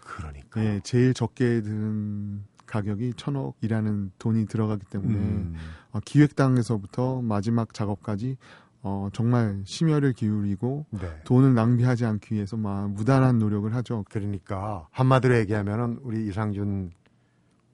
그러니까. 0.00 0.64
예, 0.64 0.80
제일 0.82 1.14
적게 1.14 1.62
든 1.62 2.44
가격이 2.66 3.14
천억이라는 3.16 4.12
돈이 4.18 4.46
들어가기 4.46 4.86
때문에 4.86 5.14
음. 5.14 5.54
어, 5.92 6.00
기획당에서부터 6.04 7.20
마지막 7.22 7.74
작업까지 7.74 8.36
어, 8.82 9.08
정말 9.12 9.60
심혈을 9.64 10.12
기울이고 10.14 10.86
네. 10.90 11.20
돈을 11.24 11.54
낭비하지 11.54 12.06
않기 12.06 12.34
위해서 12.34 12.56
막 12.56 12.90
무단한 12.90 13.38
노력을 13.38 13.72
하죠. 13.74 14.04
그러니까 14.08 14.86
한마디로 14.92 15.36
얘기하면은 15.38 15.98
우리 16.02 16.26
이상준 16.28 16.92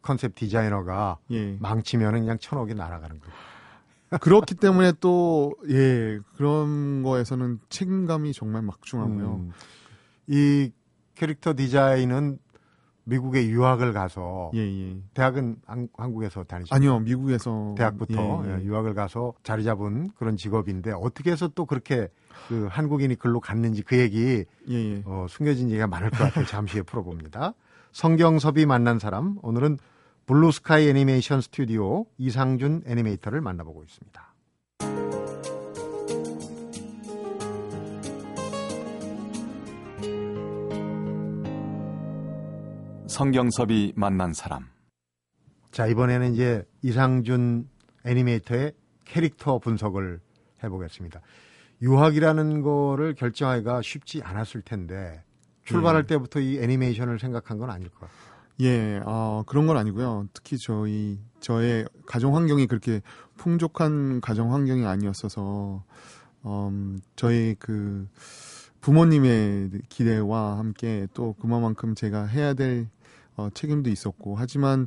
컨셉 0.02 0.34
디자이너가 0.34 1.18
예. 1.30 1.56
망치면은 1.60 2.20
그냥 2.20 2.38
천억이 2.38 2.74
날아가는 2.74 3.20
거예요. 3.20 3.34
그렇기 4.20 4.54
때문에 4.54 4.92
또, 5.00 5.54
예, 5.68 6.18
그런 6.36 7.02
거에서는 7.02 7.58
책임감이 7.68 8.32
정말 8.32 8.62
막중하고요. 8.62 9.34
음, 9.34 9.52
이 10.28 10.70
캐릭터 11.14 11.54
디자인은 11.54 12.38
미국에 13.08 13.46
유학을 13.46 13.92
가서 13.92 14.50
예, 14.54 14.60
예. 14.60 14.96
대학은 15.14 15.56
한, 15.64 15.88
국에서 15.96 16.42
다니셨죠? 16.42 16.74
아니요, 16.74 16.98
미국에서 17.00 17.74
대학부터 17.78 18.42
예, 18.44 18.50
예, 18.50 18.58
예, 18.58 18.64
유학을 18.64 18.94
가서 18.94 19.32
자리 19.44 19.62
잡은 19.62 20.10
그런 20.16 20.36
직업인데 20.36 20.90
어떻게 20.92 21.30
해서 21.30 21.48
또 21.48 21.66
그렇게 21.66 22.08
그 22.48 22.66
한국인이 22.68 23.14
글로 23.14 23.38
갔는지 23.38 23.82
그 23.82 23.96
얘기 23.96 24.44
예, 24.68 25.02
어, 25.04 25.26
숨겨진 25.28 25.68
얘기가 25.70 25.86
많을 25.86 26.10
것 26.10 26.18
같아요. 26.18 26.44
잠시 26.46 26.74
후에 26.74 26.82
풀어봅니다. 26.82 27.54
성경섭이 27.92 28.66
만난 28.66 28.98
사람 28.98 29.38
오늘은 29.42 29.78
블루스카이 30.26 30.88
애니메이션 30.88 31.40
스튜디오 31.40 32.04
이상준 32.18 32.82
애니메이터를 32.84 33.40
만나보고 33.40 33.84
있습니다. 33.84 34.34
성경섭이 43.06 43.92
만난 43.94 44.32
사람. 44.34 44.66
자, 45.70 45.86
이번에는 45.86 46.34
이제 46.34 46.66
이상준 46.82 47.68
애니메이터의 48.04 48.72
캐릭터 49.04 49.60
분석을 49.60 50.20
해보겠습니다. 50.64 51.20
유학이라는 51.82 52.62
거를 52.62 53.14
결정하기가 53.14 53.80
쉽지 53.82 54.22
않았을 54.22 54.62
텐데 54.62 55.22
출발할 55.64 56.02
네. 56.02 56.14
때부터 56.14 56.40
이 56.40 56.58
애니메이션을 56.58 57.20
생각한 57.20 57.58
건 57.58 57.70
아닐 57.70 57.88
것 57.90 58.00
같아요. 58.00 58.25
예, 58.60 59.00
어, 59.04 59.42
그런 59.46 59.66
건 59.66 59.76
아니고요. 59.76 60.28
특히 60.32 60.56
저희 60.58 61.18
저의 61.40 61.86
가정 62.06 62.36
환경이 62.36 62.66
그렇게 62.66 63.02
풍족한 63.36 64.20
가정 64.20 64.52
환경이 64.54 64.86
아니었어서 64.86 65.84
음, 66.46 66.98
저희 67.16 67.54
그 67.58 68.08
부모님의 68.80 69.70
기대와 69.88 70.58
함께 70.58 71.06
또 71.12 71.34
그만큼 71.34 71.94
제가 71.94 72.26
해야 72.26 72.54
될 72.54 72.88
어, 73.36 73.48
책임도 73.52 73.90
있었고 73.90 74.36
하지만 74.36 74.86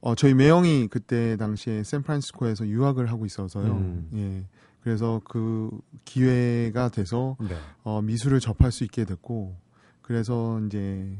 어, 0.00 0.14
저희 0.14 0.34
매형이 0.34 0.88
그때 0.88 1.36
당시에 1.36 1.82
샌프란시스코에서 1.82 2.66
유학을 2.66 3.10
하고 3.10 3.24
있어서요. 3.24 3.72
음. 3.72 4.08
예. 4.14 4.44
그래서 4.82 5.20
그 5.24 5.70
기회가 6.04 6.90
돼서 6.90 7.36
네. 7.40 7.56
어, 7.82 8.02
미술을 8.02 8.38
접할 8.38 8.70
수 8.70 8.84
있게 8.84 9.04
됐고 9.04 9.56
그래서 10.02 10.60
이제 10.66 11.18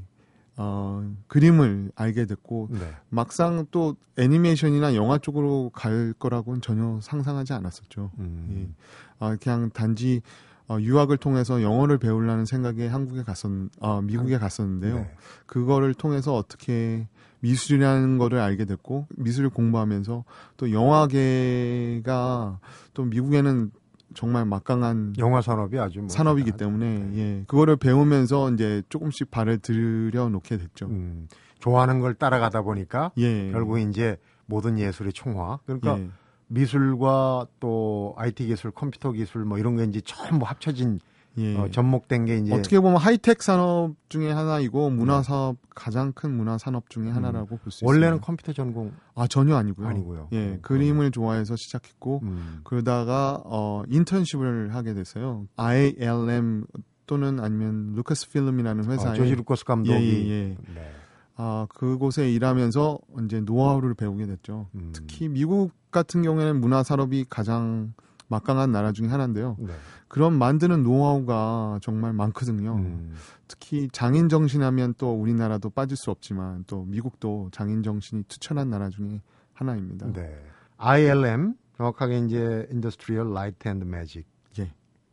어, 0.56 1.14
그림을 1.26 1.92
알게 1.94 2.26
됐고 2.26 2.68
네. 2.70 2.80
막상 3.10 3.66
또 3.70 3.96
애니메이션이나 4.16 4.94
영화 4.94 5.18
쪽으로 5.18 5.70
갈 5.74 6.14
거라고는 6.18 6.62
전혀 6.62 6.98
상상하지 7.02 7.52
않았었죠. 7.52 8.10
음. 8.18 8.48
예. 8.52 8.84
아, 9.18 9.36
그냥 9.36 9.70
단지 9.70 10.22
어, 10.68 10.78
유학을 10.80 11.18
통해서 11.18 11.62
영어를 11.62 11.98
배우려는 11.98 12.44
생각에 12.44 12.88
한국에 12.88 13.22
갔었, 13.22 13.50
어, 13.78 14.00
미국에 14.02 14.38
갔었는데요. 14.38 14.96
네. 14.96 15.14
그거를 15.46 15.94
통해서 15.94 16.34
어떻게 16.34 17.06
미술이라는 17.40 18.18
거를 18.18 18.40
알게 18.40 18.64
됐고 18.64 19.06
미술을 19.16 19.50
공부하면서 19.50 20.24
또 20.56 20.72
영화계가 20.72 22.58
또 22.94 23.04
미국에는 23.04 23.70
정말 24.16 24.44
막강한 24.46 25.14
영화 25.18 25.40
산업이 25.40 25.78
아주 25.78 26.00
뭐 26.00 26.08
산업이기 26.08 26.52
때문에 26.52 26.98
네. 26.98 27.18
예 27.18 27.44
그거를 27.46 27.76
배우면서 27.76 28.50
이제 28.50 28.82
조금씩 28.88 29.30
발을 29.30 29.58
들여 29.58 30.30
놓게 30.30 30.56
됐죠. 30.56 30.86
음, 30.86 31.28
좋아하는 31.58 32.00
걸 32.00 32.14
따라가다 32.14 32.62
보니까 32.62 33.12
예. 33.18 33.50
결국 33.52 33.78
이제 33.78 34.16
모든 34.46 34.78
예술의 34.78 35.12
총화 35.12 35.58
그러니까 35.66 35.98
예. 35.98 36.08
미술과 36.48 37.46
또 37.60 38.14
IT 38.16 38.46
기술, 38.46 38.70
컴퓨터 38.70 39.12
기술 39.12 39.44
뭐 39.44 39.58
이런 39.58 39.76
게 39.76 39.84
이제 39.84 40.00
전부 40.04 40.46
합쳐진 40.46 41.00
예. 41.38 41.56
어, 41.56 41.68
접목된 41.70 42.24
게 42.24 42.38
이제 42.38 42.54
어떻게 42.54 42.80
보면 42.80 42.96
high-tech 42.96 43.42
산업 43.42 43.94
중에 44.08 44.30
하나이고 44.30 44.90
문화 44.90 45.22
사업 45.22 45.56
네. 45.60 45.68
가장 45.74 46.12
큰 46.12 46.34
문화 46.34 46.56
산업 46.58 46.88
중에 46.88 47.08
음. 47.08 47.14
하나라고 47.16 47.56
음. 47.56 47.58
볼수 47.62 47.84
있습니다. 47.84 47.86
원래는 47.86 48.20
컴퓨터 48.20 48.52
전공 48.52 48.92
아 49.14 49.26
전혀 49.26 49.56
아니고요. 49.56 49.86
아니고요. 49.86 50.28
예, 50.32 50.36
음. 50.36 50.58
그림을 50.62 51.10
좋아해서 51.10 51.56
시작했고 51.56 52.20
음. 52.22 52.60
그러다가 52.64 53.42
어 53.44 53.82
인턴십을 53.88 54.74
하게 54.74 54.94
됐어요. 54.94 55.46
ILM 55.56 56.64
또는 57.06 57.40
아니면 57.40 57.92
루카스 57.94 58.30
필름이라는 58.30 58.84
회사에 58.90 59.12
아, 59.12 59.14
조지 59.14 59.34
루카스 59.34 59.64
감독이 59.64 59.94
예, 59.94 60.28
예, 60.28 60.50
예. 60.50 60.56
네. 60.74 60.90
아, 61.36 61.66
그곳에 61.68 62.30
일하면서 62.30 62.98
이제 63.24 63.40
노하우를 63.40 63.94
배우게 63.94 64.26
됐죠. 64.26 64.68
음. 64.74 64.90
특히 64.94 65.28
미국 65.28 65.70
같은 65.90 66.22
경우에는 66.22 66.60
문화 66.60 66.82
산업이 66.82 67.26
가장 67.28 67.92
막강한 68.28 68.72
나라 68.72 68.92
중에 68.92 69.08
하나인데요. 69.08 69.56
네. 69.58 69.72
그런 70.08 70.38
만드는 70.38 70.82
노하우가 70.82 71.78
정말 71.82 72.12
많거든요. 72.12 72.76
음. 72.76 73.14
특히 73.48 73.88
장인 73.92 74.28
정신하면 74.28 74.94
또 74.98 75.12
우리나라도 75.12 75.70
빠질 75.70 75.96
수 75.96 76.10
없지만 76.10 76.64
또 76.66 76.84
미국도 76.84 77.50
장인 77.52 77.82
정신이 77.82 78.24
투철한 78.24 78.68
나라 78.70 78.88
중에 78.88 79.20
하나입니다. 79.52 80.12
네. 80.12 80.36
ILM 80.78 81.54
정확하게 81.76 82.18
이제 82.26 82.66
Industrial 82.70 83.32
Light 83.32 83.68
and 83.68 83.84
Magic 83.84 84.26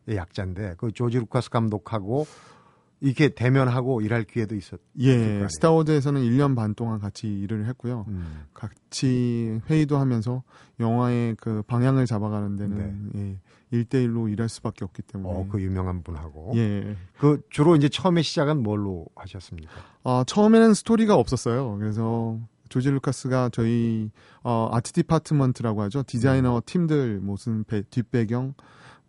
의 0.06 0.18
약자인데 0.18 0.76
그 0.78 0.92
조지 0.92 1.18
루카스 1.18 1.50
감독하고 1.50 2.26
이렇게 3.04 3.28
대면하고 3.28 4.00
일할 4.00 4.24
기회도 4.24 4.56
있었. 4.56 4.80
예, 5.02 5.46
스타워즈에서는 5.50 6.22
1년 6.22 6.56
반 6.56 6.74
동안 6.74 7.00
같이 7.00 7.28
일을 7.28 7.68
했고요. 7.68 8.06
음. 8.08 8.46
같이 8.54 9.60
회의도 9.70 9.98
하면서 9.98 10.42
영화의 10.80 11.36
그 11.38 11.64
방향을 11.64 12.06
잡아가는 12.06 12.56
데는 12.56 13.10
네. 13.14 13.38
예, 13.74 13.78
1대1로 13.78 14.32
일할 14.32 14.48
수밖에 14.48 14.86
없기 14.86 15.02
때문에. 15.02 15.34
어, 15.34 15.48
그 15.52 15.62
유명한 15.62 16.02
분하고. 16.02 16.54
예. 16.56 16.96
그 17.20 17.42
주로 17.50 17.76
이제 17.76 17.90
처음에 17.90 18.22
시작은 18.22 18.64
뭘로 18.64 19.06
하셨습니까? 19.16 19.74
아, 20.06 20.24
처음에는 20.26 20.74
스토리가 20.74 21.16
없었어요. 21.16 21.76
그래서 21.80 22.40
조지 22.70 22.90
루카스가 22.90 23.50
저희 23.52 24.12
어, 24.44 24.70
art 24.72 24.94
department라고 24.94 25.82
하죠. 25.84 26.04
디자이너 26.04 26.56
음. 26.56 26.62
팀들 26.66 27.20
무슨 27.20 27.66
배, 27.66 27.82
뒷배경 27.82 28.54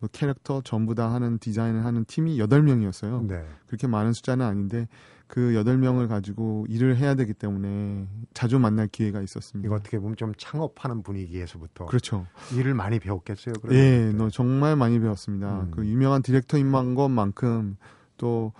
그 0.00 0.08
캐릭터 0.12 0.60
전부 0.62 0.94
다 0.94 1.12
하는 1.12 1.38
디자인을 1.38 1.84
하는 1.84 2.04
팀이 2.04 2.38
8명이었어요. 2.38 3.26
네. 3.26 3.46
그렇게 3.66 3.86
많은 3.86 4.12
숫자는 4.12 4.44
아닌데 4.44 4.88
그 5.26 5.52
8명을 5.52 6.08
가지고 6.08 6.66
일을 6.68 6.96
해야 6.96 7.14
되기 7.14 7.32
때문에 7.32 8.06
자주 8.34 8.58
만날 8.58 8.86
기회가 8.88 9.20
있었습니다. 9.22 9.66
이거 9.66 9.76
어떻게 9.76 9.98
보면 9.98 10.16
좀 10.16 10.32
창업하는 10.36 11.02
분위기에서부터 11.02 11.86
그렇죠. 11.86 12.26
일을 12.54 12.74
많이 12.74 12.98
배웠겠어요. 12.98 13.54
예, 13.72 14.12
너 14.14 14.28
정말 14.30 14.76
많이 14.76 15.00
배웠습니다. 15.00 15.62
음. 15.62 15.70
그 15.70 15.86
유명한 15.86 16.22
디렉터인 16.22 16.70
것만큼 16.94 17.76
또 18.16 18.52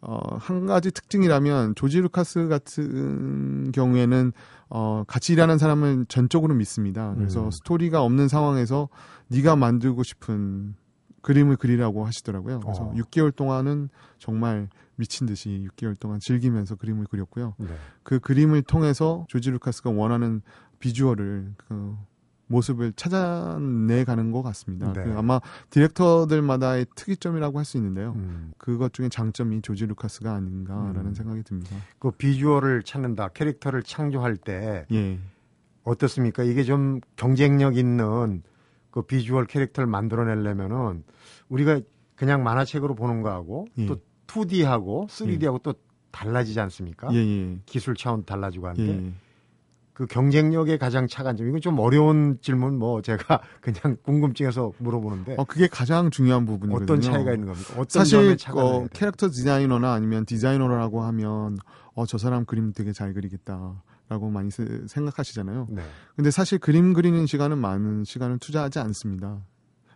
어, 0.00 0.36
한 0.36 0.66
가지 0.66 0.90
특징이라면 0.90 1.74
조지 1.74 2.00
루카스 2.00 2.48
같은 2.48 3.72
경우에는 3.72 4.32
어, 4.70 5.04
같이 5.06 5.32
일하는 5.32 5.58
사람을 5.58 6.06
전적으로 6.08 6.54
믿습니다. 6.54 7.14
그래서 7.16 7.46
음. 7.46 7.50
스토리가 7.50 8.02
없는 8.02 8.28
상황에서 8.28 8.88
네가 9.28 9.56
만들고 9.56 10.02
싶은 10.02 10.74
그림을 11.22 11.56
그리라고 11.56 12.06
하시더라고요. 12.06 12.60
그래서 12.60 12.84
어. 12.84 12.94
6개월 12.94 13.34
동안은 13.34 13.88
정말 14.18 14.68
미친 14.96 15.26
듯이 15.26 15.66
6개월 15.70 15.98
동안 15.98 16.20
즐기면서 16.20 16.76
그림을 16.76 17.06
그렸고요. 17.06 17.54
네. 17.58 17.68
그 18.02 18.18
그림을 18.20 18.62
통해서 18.62 19.26
조지 19.28 19.50
루카스가 19.50 19.90
원하는 19.90 20.42
비주얼을 20.78 21.54
그 21.56 21.96
모습을 22.48 22.92
찾아내 22.94 24.04
가는 24.04 24.32
것 24.32 24.42
같습니다. 24.42 24.92
네. 24.92 25.04
그 25.04 25.14
아마 25.16 25.40
디렉터들마다의 25.70 26.86
특이점이라고 26.94 27.58
할 27.58 27.64
수 27.68 27.76
있는데요. 27.76 28.14
음. 28.16 28.52
그것 28.56 28.94
중에 28.94 29.10
장점이 29.10 29.60
조지 29.60 29.84
루카스가 29.86 30.32
아닌가라는 30.32 31.06
음. 31.08 31.14
생각이 31.14 31.42
듭니다. 31.42 31.76
그 31.98 32.10
비주얼을 32.10 32.82
찾는다, 32.82 33.28
캐릭터를 33.28 33.82
창조할 33.82 34.38
때 34.38 34.86
예. 34.90 35.18
어떻습니까? 35.84 36.42
이게 36.44 36.64
좀 36.64 37.00
경쟁력 37.16 37.76
있는 37.76 38.42
그 38.90 39.02
비주얼 39.02 39.46
캐릭터를 39.46 39.86
만들어내려면은 39.86 41.04
우리가 41.50 41.80
그냥 42.14 42.42
만화책으로 42.42 42.94
보는 42.94 43.20
거하고 43.22 43.68
예. 43.76 43.86
또 43.86 43.98
2D하고 44.26 45.08
3D하고 45.08 45.54
예. 45.56 45.60
또 45.62 45.74
달라지지 46.10 46.58
않습니까? 46.60 47.08
예, 47.12 47.18
예. 47.18 47.58
기술 47.66 47.94
차원 47.94 48.24
달라지고 48.24 48.68
하는데 48.68 48.92
예, 48.92 49.12
그 49.98 50.06
경쟁력의 50.06 50.78
가장 50.78 51.08
차가운 51.08 51.36
점 51.36 51.48
이건 51.48 51.60
좀 51.60 51.76
어려운 51.80 52.38
질문 52.40 52.78
뭐 52.78 53.02
제가 53.02 53.40
그냥 53.60 53.96
궁금증에서 54.04 54.70
물어보는데 54.78 55.34
어 55.36 55.44
그게 55.44 55.66
가장 55.66 56.08
중요한 56.10 56.46
부분이거든요. 56.46 56.84
어떤 56.84 57.00
차이가 57.00 57.32
있는 57.32 57.48
겁니까? 57.48 57.74
어떤 57.76 58.04
사실 58.04 58.36
어, 58.54 58.86
캐릭터 58.92 59.28
디자이너나 59.28 59.92
아니면 59.92 60.24
디자이너라고 60.24 61.02
하면 61.02 61.58
어 61.94 62.04
저 62.06 62.16
사람 62.16 62.44
그림 62.44 62.72
되게 62.72 62.92
잘 62.92 63.12
그리겠다. 63.12 63.82
라고 64.08 64.30
많이 64.30 64.50
생각하시잖아요. 64.86 65.66
네. 65.68 65.82
근데 66.16 66.30
사실 66.30 66.58
그림 66.58 66.94
그리는 66.94 67.26
시간은 67.26 67.58
많은 67.58 68.04
시간을 68.04 68.38
투자하지 68.38 68.78
않습니다. 68.78 69.42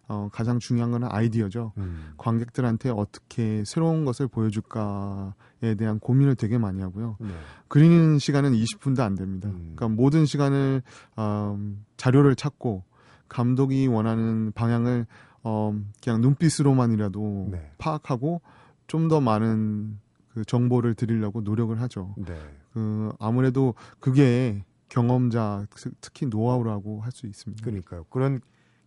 어, 0.09 0.29
가장 0.33 0.59
중요한 0.59 0.91
거는 0.91 1.09
아이디어죠. 1.11 1.73
음. 1.79 2.13
관객들한테 2.17 2.91
어떻게 2.91 3.63
새로운 3.65 4.05
것을 4.05 4.29
보여줄까에 4.29 5.75
대한 5.79 5.99
고민을 5.99 6.35
되게 6.35 6.59
많이 6.59 6.83
하고요. 6.83 7.17
네. 7.21 7.29
그리는 7.69 8.19
시간은 8.19 8.53
20분도 8.53 9.01
안 9.01 9.15
됩니다. 9.15 9.49
음. 9.49 9.75
그러니까 9.75 9.89
모든 9.89 10.27
시간을 10.27 10.83
어, 11.17 11.59
자료를 11.97 12.35
찾고 12.37 12.85
감독이 13.29 13.87
원하는 13.87 14.53
방향을 14.53 15.07
어, 15.45 15.75
그냥 16.03 16.21
눈빛으로만이라도 16.21 17.49
네. 17.53 17.73
파악하고 17.79 18.43
좀 18.87 19.09
더 19.09 19.21
많은 19.21 19.99
그 20.35 20.45
정보를 20.45 20.95
드리려고 20.95 21.41
노력을 21.41 21.79
하죠. 21.81 22.15
네. 22.19 22.39
그 22.73 23.13
아무래도 23.19 23.75
그게 24.01 24.65
경험자 24.89 25.67
특히 26.01 26.27
노하우라고 26.27 27.01
할 27.01 27.13
수 27.13 27.27
있습니다. 27.27 27.65
그러니까요. 27.65 28.05
그런 28.11 28.41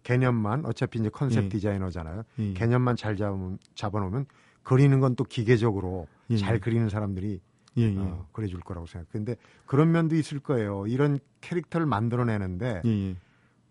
개념만 0.06 0.66
어차피 0.66 1.00
이제 1.00 1.10
컨셉 1.10 1.46
예. 1.46 1.50
디자이너잖아요. 1.50 2.24
예. 2.40 2.54
개념만 2.54 2.96
잘 2.96 3.18
잡으면, 3.18 3.58
잡아놓으면 3.74 4.28
그리는 4.64 5.00
건 5.02 5.16
또 5.16 5.24
기계적으로 5.26 6.08
예. 6.30 6.38
잘 6.38 6.60
그리는 6.60 6.88
사람들이 6.90 7.42
예, 7.78 7.82
예. 7.84 7.98
어, 7.98 8.26
그려줄 8.32 8.62
거라고 8.62 8.86
생각. 8.88 9.10
근데 9.12 9.36
그런 9.66 9.92
면도 9.92 10.16
있을 10.16 10.40
거예요. 10.40 10.86
이런 10.88 11.20
캐릭터를 11.42 11.86
만들어내는데 11.88 12.84
예, 12.86 13.16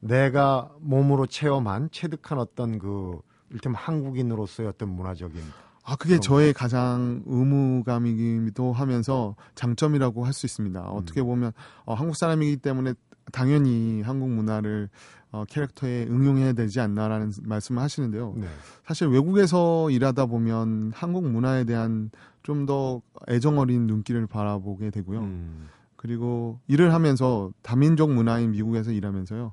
내가 0.00 0.70
몸으로 0.80 1.26
체험한 1.26 1.88
체득한 1.92 2.38
어떤 2.38 2.78
그 2.78 3.18
일테면 3.50 3.76
한국인으로서의 3.76 4.68
어떤 4.68 4.88
문화적인 4.90 5.40
아, 5.86 5.96
그게 5.96 6.18
저의 6.18 6.52
가장 6.52 7.22
의무감이기도 7.26 8.72
하면서 8.72 9.36
장점이라고 9.54 10.24
할 10.24 10.32
수 10.32 10.46
있습니다. 10.46 10.80
음. 10.80 10.96
어떻게 10.96 11.22
보면 11.22 11.52
어, 11.84 11.94
한국 11.94 12.16
사람이기 12.16 12.56
때문에 12.56 12.94
당연히 13.32 14.02
한국 14.02 14.30
문화를 14.30 14.88
어, 15.30 15.44
캐릭터에 15.48 16.06
응용해야 16.08 16.52
되지 16.52 16.78
않나라는 16.80 17.32
말씀을 17.42 17.82
하시는데요. 17.82 18.34
네. 18.36 18.46
사실 18.86 19.08
외국에서 19.08 19.90
일하다 19.90 20.26
보면 20.26 20.92
한국 20.94 21.28
문화에 21.28 21.64
대한 21.64 22.10
좀 22.44 22.66
더 22.66 23.00
애정 23.28 23.58
어린 23.58 23.86
눈길을 23.86 24.26
바라보게 24.26 24.90
되고요. 24.90 25.20
음. 25.20 25.68
그리고 25.96 26.60
일을 26.68 26.92
하면서 26.92 27.50
다민족 27.62 28.12
문화인 28.12 28.50
미국에서 28.50 28.92
일하면서요. 28.92 29.52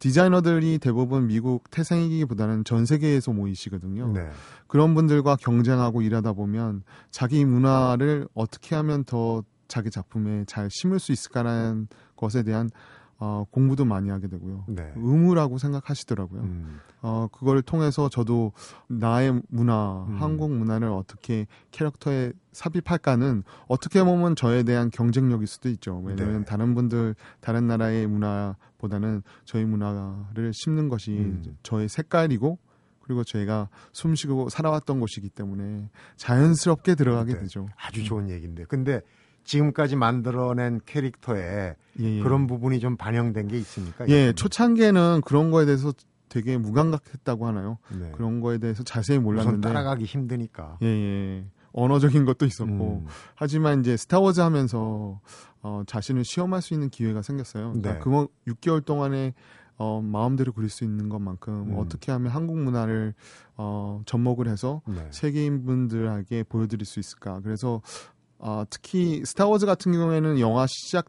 디자이너들이 0.00 0.78
대부분 0.78 1.28
미국 1.28 1.70
태생이기보다는 1.70 2.64
전 2.64 2.84
세계에서 2.84 3.32
모이시거든요. 3.32 4.12
네. 4.12 4.28
그런 4.66 4.94
분들과 4.94 5.36
경쟁하고 5.36 6.02
일하다 6.02 6.32
보면 6.32 6.82
자기 7.10 7.44
문화를 7.44 8.28
어떻게 8.34 8.74
하면 8.74 9.04
더 9.04 9.42
자기 9.68 9.90
작품에 9.90 10.44
잘 10.46 10.68
심을 10.70 10.98
수 10.98 11.12
있을까라는 11.12 11.86
것에 12.16 12.42
대한 12.42 12.68
어, 13.24 13.46
공부도 13.50 13.86
많이 13.86 14.10
하게 14.10 14.28
되고요. 14.28 14.64
네. 14.68 14.92
의무라고 14.96 15.56
생각하시더라고요. 15.56 16.42
음. 16.42 16.80
어, 17.00 17.26
그걸 17.32 17.62
통해서 17.62 18.10
저도 18.10 18.52
나의 18.86 19.40
문화, 19.48 20.04
음. 20.06 20.20
한국 20.20 20.52
문화를 20.52 20.88
어떻게 20.88 21.46
캐릭터에 21.70 22.32
삽입할까는 22.52 23.42
어떻게 23.66 24.04
보면 24.04 24.36
저에 24.36 24.62
대한 24.62 24.90
경쟁력일 24.90 25.46
수도 25.46 25.70
있죠. 25.70 26.02
왜냐하면 26.04 26.40
네. 26.40 26.44
다른 26.44 26.74
분들, 26.74 27.14
다른 27.40 27.66
나라의 27.66 28.06
문화보다는 28.08 29.22
저희 29.46 29.64
문화를 29.64 30.52
심는 30.52 30.90
것이 30.90 31.12
음. 31.12 31.56
저의 31.62 31.88
색깔이고 31.88 32.58
그리고 33.00 33.24
저희가 33.24 33.70
숨쉬고 33.92 34.50
살아왔던 34.50 35.00
곳이기 35.00 35.30
때문에 35.30 35.88
자연스럽게 36.16 36.94
들어가게 36.94 37.34
네. 37.34 37.40
되죠. 37.40 37.68
아주 37.76 38.04
좋은 38.04 38.28
얘기인데. 38.28 38.64
근데 38.64 39.00
지금까지 39.44 39.96
만들어낸 39.96 40.80
캐릭터에 40.86 41.76
예, 42.00 42.04
예. 42.04 42.22
그런 42.22 42.46
부분이 42.46 42.80
좀 42.80 42.96
반영된 42.96 43.48
게 43.48 43.58
있습니까? 43.58 44.08
예, 44.08 44.32
초창기에는 44.32 45.22
그런 45.24 45.50
거에 45.50 45.64
대해서 45.66 45.92
되게 46.28 46.56
무감각했다고 46.58 47.46
하나요? 47.46 47.78
네. 47.90 48.10
그런 48.12 48.40
거에 48.40 48.58
대해서 48.58 48.82
자세히 48.82 49.18
몰랐는데 49.18 49.68
따라가기 49.68 50.04
힘드니까. 50.04 50.78
예, 50.82 50.86
예. 50.86 51.44
언어적인 51.72 52.24
것도 52.24 52.46
있었고 52.46 53.02
음. 53.04 53.06
하지만 53.34 53.80
이제 53.80 53.96
스타워즈 53.96 54.40
하면서 54.40 55.20
어, 55.60 55.82
자신을 55.86 56.24
시험할 56.24 56.62
수 56.62 56.72
있는 56.72 56.88
기회가 56.88 57.20
생겼어요. 57.20 57.72
그러니까 57.72 57.94
네. 57.94 57.98
그거 57.98 58.28
6개월 58.46 58.84
동안에 58.84 59.34
어, 59.76 60.00
마음대로 60.00 60.52
그릴 60.52 60.70
수 60.70 60.84
있는 60.84 61.08
것만큼 61.08 61.70
음. 61.70 61.78
어떻게 61.78 62.12
하면 62.12 62.30
한국 62.30 62.58
문화를 62.58 63.14
어, 63.56 64.02
접목을 64.06 64.46
해서 64.46 64.82
네. 64.86 65.06
세계인 65.10 65.64
분들에게 65.64 66.44
보여드릴 66.44 66.86
수 66.86 67.00
있을까. 67.00 67.40
그래서 67.40 67.82
어, 68.44 68.62
특히 68.68 69.24
스타워즈 69.24 69.64
같은 69.64 69.90
경우에는 69.92 70.38
영화 70.38 70.66
시작 70.68 71.06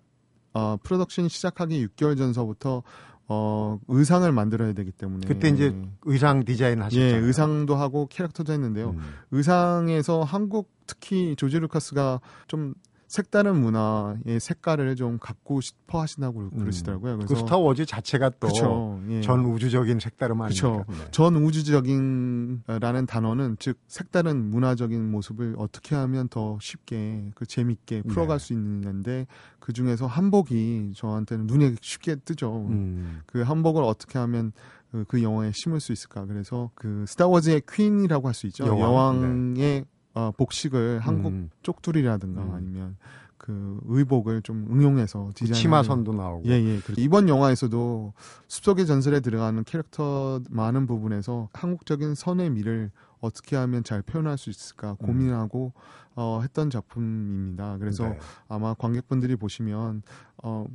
어, 0.54 0.78
프로덕션 0.82 1.28
시작하기 1.28 1.86
6개월 1.88 2.18
전서부터 2.18 2.82
어, 3.28 3.80
의상을 3.90 4.32
만들어야 4.32 4.72
되기 4.72 4.92
때문에. 4.92 5.28
그때 5.28 5.50
이제 5.50 5.76
의상 6.04 6.46
디자인 6.46 6.82
하셨잖아요. 6.82 7.14
예, 7.14 7.18
의상도 7.18 7.76
하고 7.76 8.08
캐릭터도 8.08 8.54
했는데요. 8.54 8.92
음. 8.92 9.02
의상에서 9.32 10.24
한국 10.24 10.72
특히 10.88 11.36
조지 11.36 11.60
루카스가 11.60 12.22
좀 12.48 12.74
색다른 13.08 13.60
문화의 13.62 14.40
색깔을 14.40 14.96
좀 14.96 15.18
갖고 15.20 15.62
싶어 15.62 16.02
하신다고 16.02 16.40
음. 16.40 16.60
그러시더라고요. 16.60 17.14
그 17.14 17.26
그래서 17.26 17.34
그 17.34 17.40
스타워즈 17.42 17.86
자체가 17.86 18.32
또전 18.40 19.12
예. 19.12 19.22
우주적인 19.28 20.00
색다름 20.00 20.42
아닙니까? 20.42 20.86
네. 20.88 20.96
전 21.12 21.36
우주적인라는 21.36 23.06
단어는 23.08 23.58
즉 23.60 23.78
색다른 23.88 24.50
문화적인 24.50 25.12
모습을 25.12 25.56
어떻게 25.58 25.96
하면 25.96 26.28
더 26.30 26.58
쉽게 26.62 27.32
그 27.36 27.46
재밌게 27.46 28.04
풀어갈 28.04 28.40
네. 28.40 28.46
수 28.46 28.54
있는데 28.54 29.28
그 29.60 29.74
중에서 29.74 30.08
한복이 30.08 30.94
저한테는 30.96 31.48
눈에 31.48 31.76
쉽게 31.82 32.16
뜨죠. 32.18 32.68
음. 32.70 33.22
그 33.26 33.42
한복을 33.42 33.84
어떻게 33.84 34.20
하면 34.20 34.52
그, 34.92 35.04
그 35.08 35.22
영화에 35.22 35.52
심을 35.54 35.80
수 35.80 35.92
있을까? 35.92 36.26
그래서 36.26 36.72
그 36.76 37.06
스타워즈의 37.08 37.64
퀸이라고 37.70 38.28
할 38.28 38.34
수 38.34 38.48
있죠. 38.48 38.66
여왕, 38.66 38.82
여왕의 38.82 39.56
네. 39.56 39.86
어, 40.16 40.32
복식을 40.32 41.00
한국 41.00 41.34
음. 41.34 41.50
쪽둘이라든가 41.62 42.42
음. 42.42 42.54
아니면 42.54 42.98
그 43.38 43.80
의복을 43.86 44.42
좀 44.42 44.66
응용해서 44.72 45.32
디자인 45.36 45.54
치마선도 45.54 46.14
나오고 46.14 46.46
예예 46.46 46.76
예. 46.78 46.80
이번 46.98 47.30
영화에서도 47.30 48.14
숲속의 48.48 48.88
전설에 48.88 49.20
들어가는 49.20 49.64
캐릭터 49.66 50.42
많은 50.50 50.88
부분에서 50.88 51.50
한국적인 51.54 52.16
선의 52.16 52.50
미를 52.50 52.92
어떻게 53.20 53.56
하면 53.56 53.84
잘 53.84 54.02
표현할 54.02 54.38
수 54.38 54.50
있을까 54.50 54.92
음. 54.92 55.06
고민하고 55.06 55.74
어, 56.16 56.40
했던 56.42 56.70
작품입니다. 56.70 57.78
그래서 57.78 58.08
네. 58.08 58.18
아마 58.48 58.74
관객분들이 58.74 59.36
보시면 59.36 60.02
어, 60.42 60.66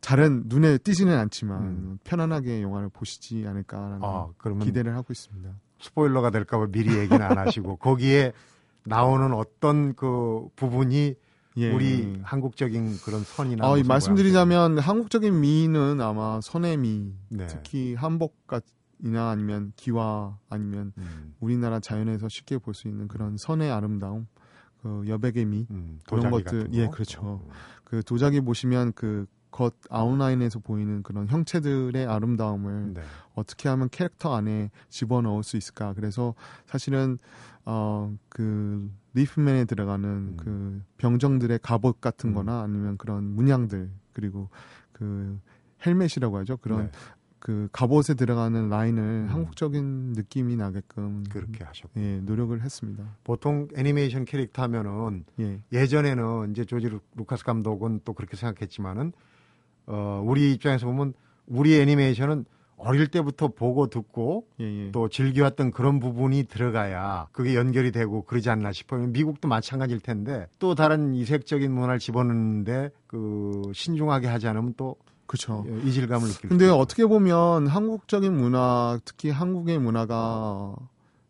잘은 0.00 0.44
눈에 0.46 0.78
띄지는 0.78 1.16
않지만 1.16 1.62
음. 1.62 1.98
편안하게 2.04 2.62
영화를 2.62 2.88
보시지 2.88 3.44
않을까라는 3.46 4.00
아, 4.02 4.28
기대를 4.62 4.96
하고 4.96 5.12
있습니다. 5.12 5.50
스포일러가 5.80 6.30
될까봐 6.30 6.68
미리 6.72 6.96
얘기는 6.96 7.20
안 7.20 7.38
하시고 7.38 7.76
거기에 7.78 8.32
나오는 8.88 9.32
어떤 9.32 9.94
그 9.94 10.48
부분이 10.56 11.14
예. 11.58 11.72
우리 11.72 12.20
한국적인 12.22 12.98
그런 13.04 13.22
선이나 13.24 13.68
어, 13.68 13.82
말씀드리자면 13.82 14.78
한국적인 14.78 15.40
미는 15.40 16.00
아마 16.00 16.40
선의 16.40 16.76
미 16.76 17.12
네. 17.30 17.46
특히 17.48 17.94
한복이나 17.94 19.30
아니면 19.30 19.72
기와 19.74 20.38
아니면 20.48 20.92
음. 20.98 21.34
우리나라 21.40 21.80
자연에서 21.80 22.28
쉽게 22.28 22.58
볼 22.58 22.74
수 22.74 22.86
있는 22.86 23.08
그런 23.08 23.36
선의 23.36 23.70
아름다움 23.72 24.28
그 24.82 25.04
여백의 25.08 25.44
미 25.46 25.66
음, 25.70 25.98
그런 26.06 26.30
것들 26.30 26.68
예 26.72 26.86
그렇죠 26.86 27.42
음. 27.44 27.50
그 27.82 28.02
도자기 28.04 28.40
보시면 28.40 28.92
그 28.92 29.26
겉 29.58 29.74
아웃라인에서 29.90 30.60
보이는 30.60 31.02
그런 31.02 31.26
형체들의 31.26 32.06
아름다움을 32.06 32.94
네. 32.94 33.00
어떻게 33.34 33.68
하면 33.68 33.88
캐릭터 33.90 34.36
안에 34.36 34.70
집어넣을 34.88 35.42
수 35.42 35.56
있을까 35.56 35.94
그래서 35.94 36.36
사실은 36.66 37.18
어그 37.64 38.88
리프맨에 39.14 39.64
들어가는 39.64 40.08
음. 40.08 40.36
그 40.36 40.82
병정들의 40.98 41.58
갑옷 41.60 42.00
같은 42.00 42.30
음. 42.30 42.34
거나 42.36 42.62
아니면 42.62 42.98
그런 42.98 43.24
문양들 43.24 43.90
그리고 44.12 44.48
그 44.92 45.40
헬멧이라고 45.84 46.36
하죠. 46.38 46.58
그런 46.58 46.84
네. 46.84 46.90
그 47.40 47.68
갑옷에 47.72 48.14
들어가는 48.14 48.68
라인을 48.68 49.02
음. 49.02 49.26
한국적인 49.28 50.12
느낌이 50.12 50.54
나게끔 50.54 51.24
그렇게 51.30 51.64
하셨고 51.64 52.00
예, 52.00 52.20
노력을 52.20 52.60
했습니다. 52.62 53.02
보통 53.24 53.66
애니메이션 53.74 54.24
캐릭터 54.24 54.62
하면은 54.62 55.24
예. 55.40 55.86
전에는 55.86 56.52
이제 56.52 56.64
조지 56.64 56.88
루카스 57.16 57.44
감독은 57.44 58.02
또 58.04 58.12
그렇게 58.12 58.36
생각했지만은 58.36 59.12
어 59.88 60.22
우리 60.24 60.52
입장에서 60.52 60.86
보면 60.86 61.14
우리 61.46 61.80
애니메이션은 61.80 62.44
어릴 62.76 63.08
때부터 63.08 63.48
보고 63.48 63.88
듣고 63.88 64.46
예, 64.60 64.86
예. 64.86 64.90
또 64.92 65.08
즐겨왔던 65.08 65.72
그런 65.72 65.98
부분이 65.98 66.44
들어가야 66.44 67.26
그게 67.32 67.56
연결이 67.56 67.90
되고 67.90 68.22
그러지 68.22 68.50
않나 68.50 68.72
싶어요. 68.72 69.06
미국도 69.08 69.48
마찬가지일 69.48 70.00
텐데 70.00 70.46
또 70.60 70.74
다른 70.76 71.14
이색적인 71.14 71.72
문화를 71.72 71.98
집어넣는데 71.98 72.90
그 73.08 73.62
신중하게 73.74 74.28
하지 74.28 74.46
않으면 74.46 74.74
또 74.76 74.94
그렇죠. 75.26 75.66
이질감을 75.84 76.26
느낄 76.28 76.48
근데 76.48 76.68
어떻게 76.68 77.04
보면 77.04 77.66
한국적인 77.66 78.32
문화, 78.34 78.98
특히 79.04 79.30
한국의 79.30 79.78
문화가 79.78 80.74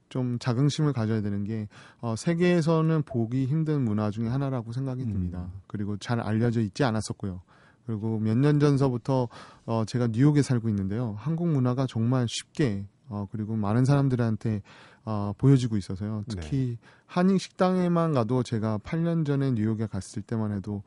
좀 0.08 0.38
자긍심을 0.38 0.92
가져야 0.92 1.20
되는 1.20 1.44
게 1.44 1.68
어, 2.00 2.14
세계에서는 2.16 3.02
보기 3.02 3.46
힘든 3.46 3.82
문화 3.82 4.10
중에 4.10 4.28
하나라고 4.28 4.72
생각이 4.72 5.04
듭니다. 5.04 5.50
음. 5.52 5.60
그리고 5.66 5.96
잘 5.96 6.20
알려져 6.20 6.60
있지 6.60 6.84
않았었고요. 6.84 7.40
그리고 7.88 8.18
몇 8.20 8.36
년 8.36 8.60
전서부터 8.60 9.28
어, 9.64 9.84
제가 9.86 10.08
뉴욕에 10.08 10.42
살고 10.42 10.68
있는데요. 10.68 11.14
한국 11.18 11.48
문화가 11.48 11.86
정말 11.88 12.26
쉽게 12.28 12.86
어, 13.08 13.26
그리고 13.32 13.56
많은 13.56 13.86
사람들한테 13.86 14.60
어, 15.06 15.32
보여지고 15.38 15.78
있어서요. 15.78 16.22
특히 16.28 16.76
네. 16.80 16.88
한인 17.06 17.38
식당에만 17.38 18.12
가도 18.12 18.42
제가 18.42 18.76
8년 18.84 19.24
전에 19.24 19.52
뉴욕에 19.52 19.86
갔을 19.86 20.20
때만 20.20 20.52
해도 20.52 20.82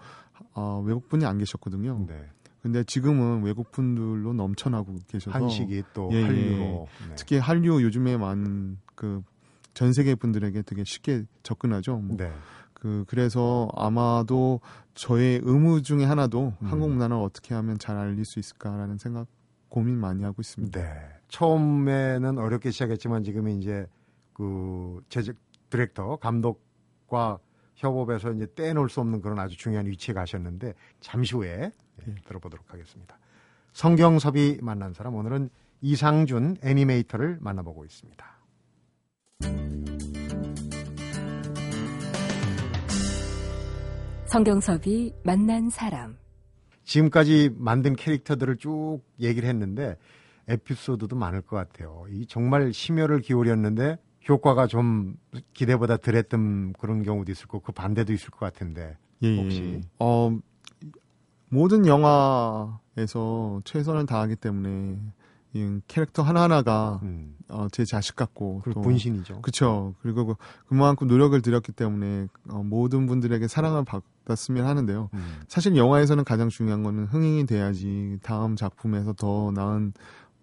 어, 0.53 0.83
외국분이 0.85 1.25
안 1.25 1.39
계셨거든요. 1.39 2.05
네. 2.07 2.29
근데 2.61 2.83
지금은 2.83 3.41
외국분들로 3.41 4.33
넘쳐나고 4.33 4.95
계셔서 5.07 5.31
한식이 5.31 5.83
또 5.95 6.09
예, 6.11 6.17
예. 6.17 6.23
한류로 6.23 6.87
네. 7.09 7.15
특히 7.15 7.37
한류 7.39 7.81
요즘에 7.81 8.17
많은 8.17 8.77
그 8.93 9.23
전 9.73 9.93
세계 9.93 10.15
분들에게 10.15 10.63
되게 10.63 10.83
쉽게 10.83 11.23
접근하죠. 11.43 11.97
뭐. 11.97 12.17
네. 12.17 12.31
그 12.81 13.05
그래서 13.07 13.69
아마도 13.75 14.59
저의 14.95 15.39
의무 15.43 15.83
중에 15.83 16.03
하나도 16.03 16.53
음. 16.59 16.67
한국 16.67 16.89
문화를 16.89 17.15
어떻게 17.15 17.53
하면 17.53 17.77
잘 17.77 17.95
알릴 17.95 18.25
수 18.25 18.39
있을까라는 18.39 18.97
생각 18.97 19.27
고민 19.69 19.99
많이 19.99 20.23
하고 20.23 20.41
있습니다. 20.41 20.81
네. 20.81 20.89
처음에는 21.27 22.39
어렵게 22.39 22.71
시작했지만 22.71 23.23
지금 23.23 23.49
이제 23.49 23.85
그 24.33 24.99
제작 25.09 25.35
디렉터 25.69 26.15
감독과 26.15 27.37
협업해서 27.75 28.33
이제 28.33 28.47
떼놓을 28.55 28.89
수 28.89 28.99
없는 28.99 29.21
그런 29.21 29.37
아주 29.37 29.55
중요한 29.55 29.85
위치에 29.85 30.15
가셨는데 30.15 30.73
잠시 31.01 31.35
후에 31.35 31.71
네, 31.97 32.15
들어보도록 32.25 32.73
하겠습니다. 32.73 33.19
성경섭이 33.73 34.57
만난 34.63 34.95
사람 34.95 35.13
오늘은 35.13 35.51
이상준 35.81 36.57
애니메이터를 36.63 37.37
만나보고 37.41 37.85
있습니다. 37.85 38.25
성경섭이 44.31 45.11
만난 45.25 45.69
사람. 45.69 46.15
지금까지 46.85 47.53
만든 47.57 47.97
캐릭터들을 47.97 48.55
쭉 48.59 49.01
얘기를 49.19 49.49
했는데 49.49 49.97
에피소드도 50.47 51.17
많을 51.17 51.41
것 51.41 51.57
같아요. 51.57 52.05
이 52.09 52.25
정말 52.25 52.71
심혈을 52.71 53.19
기울였는데 53.19 53.97
효과가 54.29 54.67
좀 54.67 55.17
기대보다 55.53 55.97
덜했던 55.97 56.75
그런 56.79 57.03
경우도 57.03 57.29
있을 57.29 57.47
거고 57.47 57.59
그 57.59 57.71
반대도 57.73 58.13
있을 58.13 58.29
것 58.29 58.39
같은데 58.39 58.95
예, 59.21 59.27
예. 59.27 59.43
혹시 59.43 59.81
어 59.99 60.39
모든 61.49 61.85
영화에서 61.85 63.61
최선을 63.65 64.05
다하기 64.05 64.37
때문에 64.37 64.97
이 65.53 65.79
캐릭터 65.87 66.23
하나하나가 66.23 67.01
음. 67.03 67.35
어, 67.49 67.67
제 67.69 67.83
자식 67.83 68.15
같고 68.15 68.61
또 68.73 68.81
분신이죠. 68.81 69.41
그렇죠. 69.41 69.93
그리고 70.01 70.25
그, 70.25 70.35
그만큼 70.67 71.07
노력을 71.07 71.39
들였기 71.41 71.73
때문에 71.73 72.27
어, 72.49 72.63
모든 72.63 73.07
분들에게 73.07 73.49
사랑을 73.49 73.83
받 73.83 74.03
았으면 74.27 74.65
하는데요. 74.65 75.09
음. 75.13 75.41
사실 75.47 75.75
영화에서는 75.75 76.23
가장 76.23 76.49
중요한 76.49 76.83
거는 76.83 77.05
흥행이 77.05 77.45
돼야지 77.45 78.19
다음 78.21 78.55
작품에서 78.55 79.13
더 79.13 79.51
나은 79.51 79.93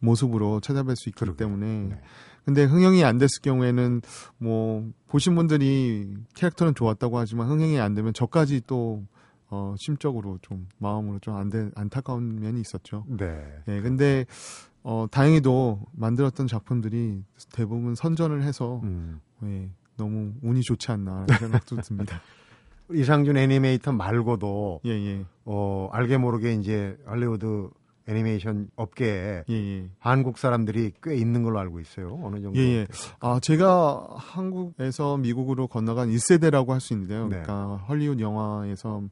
모습으로 0.00 0.60
찾아뵐 0.60 0.96
수 0.96 1.08
있기 1.08 1.20
그러게. 1.20 1.36
때문에 1.44 1.66
네. 1.90 2.00
근데 2.44 2.64
흥행이 2.64 3.04
안 3.04 3.18
됐을 3.18 3.42
경우에는 3.42 4.00
뭐 4.38 4.88
보신 5.08 5.34
분들이 5.34 6.14
캐릭터는 6.34 6.74
좋았다고 6.74 7.18
하지만 7.18 7.48
흥행이 7.48 7.78
안 7.78 7.94
되면 7.94 8.12
저까지 8.14 8.62
또 8.66 9.04
어, 9.50 9.74
심적으로 9.78 10.38
좀 10.42 10.66
마음으로 10.78 11.18
좀 11.20 11.36
안, 11.36 11.50
안타까운 11.74 12.40
면이 12.40 12.60
있었죠. 12.60 13.04
네. 13.08 13.44
네. 13.66 13.80
근데 13.80 14.24
어, 14.82 15.06
다행히도 15.10 15.86
만들었던 15.92 16.46
작품들이 16.46 17.22
대부분 17.52 17.94
선전을 17.94 18.42
해서 18.42 18.80
음. 18.84 19.20
예, 19.44 19.68
너무 19.96 20.32
운이 20.42 20.62
좋지 20.62 20.90
않나 20.92 21.26
생각도 21.38 21.76
듭니다. 21.82 22.20
이상준 22.92 23.36
애니메이터 23.36 23.92
말고도 23.92 24.80
예, 24.86 24.90
예. 24.90 25.24
어, 25.44 25.88
알게 25.92 26.16
모르게 26.18 26.54
이제 26.54 26.96
할리우드 27.06 27.68
애니메이션 28.06 28.70
업계에 28.76 29.44
예, 29.48 29.54
예. 29.54 29.90
한국 29.98 30.38
사람들이 30.38 30.92
꽤 31.02 31.14
있는 31.16 31.42
걸로 31.42 31.58
알고 31.58 31.78
있어요. 31.80 32.18
어느 32.22 32.40
정도? 32.40 32.58
예, 32.58 32.62
예. 32.62 32.86
아, 33.20 33.38
제가 33.40 34.06
한국에서 34.16 35.18
미국으로 35.18 35.66
건너간 35.66 36.08
1세대라고 36.08 36.68
할 36.68 36.80
수 36.80 36.94
있는데요. 36.94 37.24
네. 37.28 37.42
그러니까 37.42 37.76
헐리우드 37.88 38.22
영화에서 38.22 39.02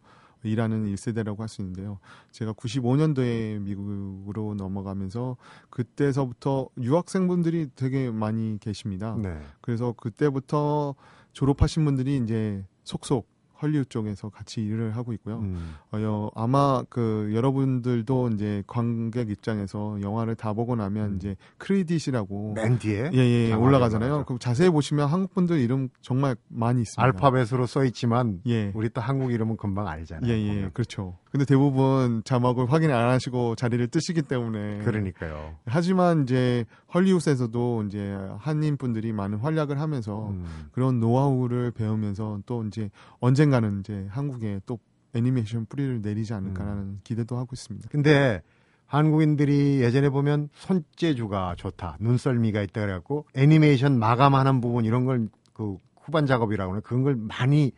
일하는 0.45 0.87
1세대라고 0.87 1.41
할 1.41 1.49
수 1.49 1.61
있는데요. 1.61 1.99
제가 2.31 2.55
95년도에 2.55 3.61
미국으로 3.61 4.55
넘어가면서 4.55 5.37
그때서부터 5.69 6.69
유학생분들이 6.81 7.69
되게 7.77 8.11
많이 8.11 8.57
계십니다. 8.61 9.15
네. 9.21 9.39
그래서 9.61 9.93
그때부터 9.93 10.95
졸업하신 11.33 11.85
분들이 11.85 12.17
이제 12.17 12.65
속속 12.85 13.29
헐리우드 13.63 13.89
쪽에서 13.89 14.29
같이 14.29 14.63
일을 14.63 14.97
하고 14.97 15.13
있고요. 15.13 15.39
음. 15.39 15.75
어, 15.93 16.31
아마 16.35 16.83
그 16.89 17.31
여러분들도 17.35 18.31
이제 18.31 18.63
관객 18.67 19.31
입장에서 19.31 19.99
영화를 20.03 20.35
다 20.35 20.53
보고 20.53 20.77
나면 20.77 21.11
음. 21.13 21.17
이제 21.17 21.37
크레딧이라고 21.59 22.55
맨 22.55 22.79
뒤에 22.79 23.11
예 23.13 23.19
예 23.19 23.49
예, 23.51 23.53
올라가잖아요. 23.53 24.25
그럼 24.25 24.39
자세히 24.39 24.71
보시면 24.71 25.09
한국 25.09 25.35
분들 25.35 25.59
이름 25.59 25.89
정말 26.01 26.37
많이 26.49 26.83
있습니다. 26.83 27.03
알파벳으로 27.03 27.67
써 27.67 27.85
있지만 27.85 28.41
예. 28.47 28.73
우리 28.75 28.89
또 28.89 29.01
한국 29.01 29.33
이름은 29.33 29.57
금방 29.57 29.89
알잖아요. 29.89 30.31
예예 30.31 30.65
예, 30.65 30.71
그렇죠. 30.73 31.17
근데 31.37 31.45
대부분 31.45 32.23
자막을 32.25 32.71
확인 32.73 32.91
안 32.91 33.09
하시고 33.09 33.55
자리를 33.57 33.87
뜨시기 33.89 34.23
때문에 34.23 34.83
그러니까요. 34.85 35.57
하지만 35.67 36.23
이제 36.23 36.65
헐리우드에서도 36.93 37.85
이제 37.89 38.17
한인 38.39 38.77
분들이 38.77 39.13
많은 39.13 39.39
활약을 39.39 39.81
하면서 39.81 40.29
음. 40.31 40.45
그런 40.73 41.01
노하우를 41.01 41.71
배우면서 41.73 42.41
또 42.47 42.65
이제 42.65 42.91
언젠가는 43.21 43.81
이제 43.81 44.07
한국에 44.11 44.61
또 44.67 44.79
애니메이션 45.15 45.67
뿌리를 45.67 46.01
내리지 46.03 46.35
않을까라는 46.35 46.83
음. 46.83 47.01
기대도 47.05 47.37
하고 47.37 47.51
있습니다. 47.53 47.89
근데 47.91 48.43
한국인들이 48.87 49.81
예전에 49.81 50.11
보면 50.11 50.49
손재주가 50.55 51.55
좋다, 51.57 51.97
눈썰미가 52.01 52.63
있다 52.63 52.81
그래갖고 52.83 53.27
애니메이션 53.35 53.99
마감하는 53.99 54.61
부분 54.61 54.85
이런 54.85 55.05
걸 55.05 55.29
그 55.57 55.79
후반 56.03 56.27
작업이라고 56.27 56.73
하는 56.73 56.83
그런 56.83 57.03
걸 57.03 57.17
많이 57.17 57.73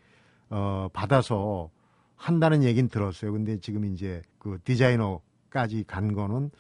어 0.51 0.89
받아서 0.93 1.71
한다는 2.19 2.63
얘기는 2.63 2.89
들었어요. 2.91 3.33
근데 3.33 3.59
지금 3.61 3.87
이제 3.87 4.21
그 4.39 4.59
디자이너까지 4.65 5.85
간 5.87 6.13
거는 6.13 6.51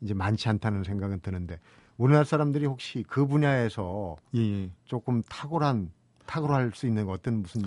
이제 0.00 0.14
많지 0.14 0.48
않다는 0.48 0.84
생각은 0.84 1.20
드는데 1.20 1.58
우리나라 1.98 2.24
사람들이 2.24 2.64
혹시 2.64 3.04
그 3.06 3.26
분야에서 3.26 4.16
예, 4.36 4.40
예. 4.40 4.70
조금 4.84 5.22
탁월한 5.28 5.90
탁월할 6.26 6.70
수 6.72 6.86
있는 6.86 7.08
어떤 7.08 7.42
무슨 7.42 7.62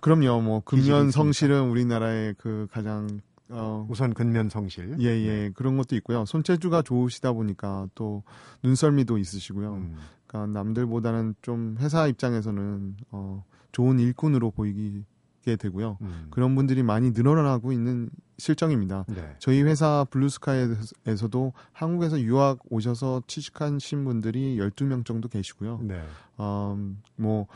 그럼요. 0.00 0.40
뭐 0.42 0.60
근면 0.64 1.10
성실은 1.10 1.70
우리나라의 1.70 2.34
그 2.36 2.66
가장 2.70 3.20
어 3.48 3.86
우선 3.88 4.12
근면 4.12 4.48
성실. 4.48 4.96
예, 5.00 5.04
예. 5.06 5.26
네. 5.26 5.50
그런 5.54 5.76
것도 5.76 5.96
있고요. 5.96 6.24
손재주가 6.24 6.82
좋으시다 6.82 7.32
보니까 7.32 7.88
또 7.94 8.24
눈썰미도 8.62 9.18
있으시고요. 9.18 9.74
음. 9.74 9.96
그러니까 10.26 10.52
남들보다는 10.60 11.36
좀 11.40 11.76
회사 11.80 12.06
입장에서는 12.08 12.96
어 13.12 13.44
좋은 13.72 14.00
일꾼으로 14.00 14.50
보이기 14.50 15.04
게 15.48 15.56
되고요. 15.56 15.98
음. 16.02 16.26
그런 16.30 16.54
분들이 16.54 16.82
많이 16.82 17.10
늘어나고 17.10 17.72
있는 17.72 18.10
실정입니다. 18.36 19.06
네. 19.08 19.34
저희 19.38 19.62
회사 19.62 20.04
블루스카이에서도 20.10 21.52
한국에서 21.72 22.20
유학 22.20 22.58
오셔서 22.70 23.22
취직하신 23.26 24.04
분들이 24.04 24.58
12명 24.58 25.04
정도 25.04 25.28
계시고요. 25.28 25.80
네. 25.82 26.02
어, 26.36 26.78
뭐 27.16 27.46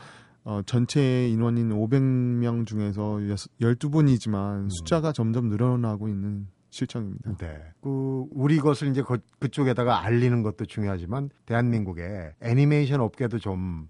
어, 0.43 0.61
전체 0.65 1.29
인원인 1.29 1.69
500명 1.69 2.65
중에서 2.65 3.19
12분이지만 3.61 4.63
음. 4.63 4.69
숫자가 4.69 5.13
점점 5.13 5.47
늘어나고 5.47 6.09
있는 6.09 6.47
실정입니다. 6.69 7.37
네. 7.37 7.61
그 7.81 8.25
우리 8.31 8.57
것을 8.57 8.89
이제 8.89 9.03
그, 9.03 9.19
그쪽에다가 9.39 10.03
알리는 10.03 10.41
것도 10.41 10.65
중요하지만 10.65 11.29
대한민국의 11.45 12.33
애니메이션 12.41 12.99
업계도 12.99 13.37
좀 13.37 13.87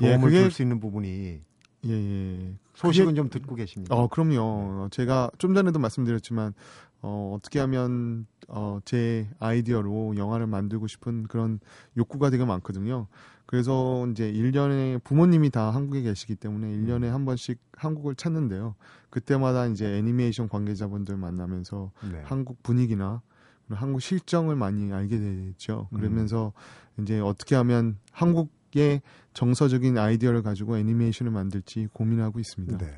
예, 0.00 0.12
도움을 0.12 0.32
예, 0.32 0.40
줄수 0.40 0.62
있는 0.62 0.80
부분이 0.80 1.42
예, 1.86 1.92
예. 1.92 2.54
소식은 2.74 3.06
그게, 3.08 3.16
좀 3.16 3.28
듣고 3.28 3.54
계십니다. 3.54 3.94
어, 3.94 4.08
그럼요. 4.08 4.88
제가 4.90 5.30
좀 5.38 5.54
전에도 5.54 5.78
말씀드렸지만 5.78 6.54
어, 7.02 7.34
어떻게 7.36 7.58
하면 7.58 8.26
어, 8.48 8.78
제 8.84 9.28
아이디어로 9.40 10.16
영화를 10.16 10.46
만들고 10.46 10.86
싶은 10.86 11.24
그런 11.24 11.58
욕구가 11.96 12.30
되게 12.30 12.44
많거든요. 12.44 13.08
그래서 13.46 14.06
이제 14.08 14.32
1년에 14.32 15.02
부모님이 15.02 15.50
다 15.50 15.70
한국에 15.70 16.02
계시기 16.02 16.36
때문에 16.36 16.68
1년에 16.68 17.08
한 17.08 17.24
번씩 17.24 17.58
한국을 17.76 18.14
찾는데요. 18.14 18.76
그때마다 19.10 19.66
이제 19.66 19.98
애니메이션 19.98 20.48
관계자분들 20.48 21.16
만나면서 21.16 21.90
네. 22.10 22.22
한국 22.24 22.62
분위기나 22.62 23.20
한국 23.68 24.00
실정을 24.00 24.56
많이 24.56 24.92
알게 24.92 25.18
되죠. 25.18 25.88
그러면서 25.94 26.52
음. 26.98 27.02
이제 27.02 27.20
어떻게 27.20 27.54
하면 27.56 27.98
한국 28.12 28.50
의 28.76 29.02
정서적인 29.34 29.98
아이디어를 29.98 30.42
가지고 30.42 30.78
애니메이션을 30.78 31.32
만들지 31.32 31.88
고민하고 31.92 32.38
있습니다. 32.40 32.78
네. 32.78 32.92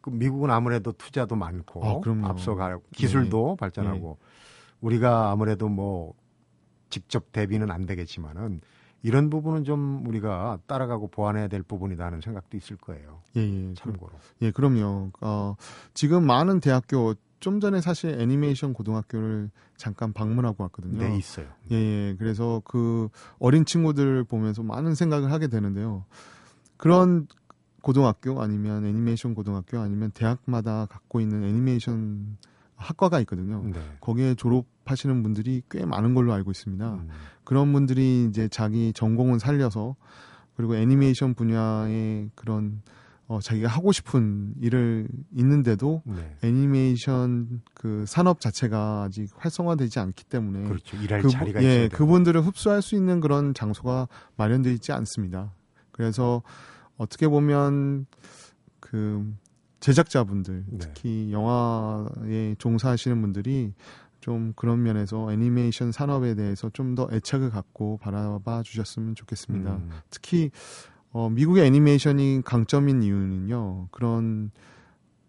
그 0.00 0.10
미국은 0.10 0.50
아무래도 0.50 0.92
투자도 0.92 1.36
많고 1.36 1.84
아, 1.84 2.28
앞서가고 2.28 2.82
기술도 2.92 3.56
네. 3.56 3.60
발전하고 3.60 4.18
네. 4.20 4.26
우리가 4.80 5.30
아무래도 5.30 5.68
뭐 5.68 6.14
직접 6.90 7.32
대비는 7.32 7.70
안 7.70 7.86
되겠지만은 7.86 8.60
이런 9.02 9.30
부분은 9.30 9.64
좀 9.64 10.04
우리가 10.06 10.58
따라가고 10.66 11.08
보완해야 11.08 11.48
될 11.48 11.62
부분이다 11.62 12.04
하는 12.04 12.20
생각도 12.20 12.56
있을 12.56 12.76
거예요. 12.76 13.20
예, 13.36 13.40
예. 13.40 13.74
참고로. 13.74 14.12
예, 14.42 14.50
그럼요. 14.50 15.12
어, 15.20 15.54
지금 15.94 16.26
많은 16.26 16.60
대학교 16.60 17.14
좀 17.40 17.60
전에 17.60 17.80
사실 17.80 18.20
애니메이션 18.20 18.72
고등학교를 18.72 19.50
잠깐 19.76 20.12
방문하고 20.12 20.64
왔거든요. 20.64 20.98
네, 20.98 21.16
있어요. 21.16 21.46
예, 21.70 21.76
예. 21.76 22.16
그래서 22.18 22.62
그 22.64 23.08
어린 23.38 23.64
친구들 23.64 24.24
보면서 24.24 24.62
많은 24.62 24.94
생각을 24.94 25.30
하게 25.30 25.48
되는데요. 25.48 26.04
그런 26.76 27.26
고등학교 27.82 28.42
아니면 28.42 28.84
애니메이션 28.84 29.34
고등학교 29.34 29.78
아니면 29.78 30.10
대학마다 30.10 30.86
갖고 30.86 31.20
있는 31.20 31.44
애니메이션 31.44 32.36
학과가 32.76 33.20
있거든요. 33.20 33.62
네. 33.64 33.80
거기에 34.00 34.34
졸업하시는 34.34 35.22
분들이 35.22 35.62
꽤 35.70 35.84
많은 35.84 36.14
걸로 36.14 36.32
알고 36.32 36.50
있습니다. 36.50 36.94
음. 36.94 37.08
그런 37.44 37.72
분들이 37.72 38.26
이제 38.28 38.48
자기 38.48 38.92
전공을 38.92 39.40
살려서 39.40 39.96
그리고 40.56 40.76
애니메이션 40.76 41.34
분야의 41.34 42.30
그런 42.34 42.82
어, 43.28 43.40
자기가 43.40 43.68
하고 43.68 43.92
싶은 43.92 44.54
일을 44.58 45.06
있는데도 45.36 46.02
네. 46.06 46.36
애니메이션 46.42 47.60
그 47.74 48.04
산업 48.06 48.40
자체가 48.40 49.02
아직 49.02 49.30
활성화되지 49.36 49.98
않기 50.00 50.24
때문에 50.24 50.66
그렇죠. 50.66 50.96
일할 50.96 51.20
그, 51.20 51.28
자리가 51.28 51.62
예, 51.62 51.88
그분들을 51.92 52.40
흡수할 52.40 52.80
수 52.80 52.94
있는 52.96 53.20
그런 53.20 53.52
장소가 53.52 54.08
마련되어 54.36 54.72
있지 54.72 54.92
않습니다. 54.92 55.52
그래서 55.92 56.42
어떻게 56.96 57.28
보면 57.28 58.06
그 58.80 59.30
제작자분들 59.80 60.64
네. 60.66 60.78
특히 60.78 61.30
영화에 61.30 62.54
종사하시는 62.58 63.20
분들이 63.20 63.74
좀 64.20 64.54
그런 64.56 64.82
면에서 64.82 65.30
애니메이션 65.30 65.92
산업에 65.92 66.34
대해서 66.34 66.70
좀 66.70 66.94
더 66.94 67.08
애착을 67.12 67.50
갖고 67.50 67.98
바라봐 67.98 68.62
주셨으면 68.62 69.14
좋겠습니다. 69.14 69.70
음. 69.76 69.90
특히 70.10 70.50
어, 71.12 71.30
미국의 71.30 71.66
애니메이션이 71.66 72.42
강점인 72.44 73.02
이유는요. 73.02 73.88
그런 73.90 74.50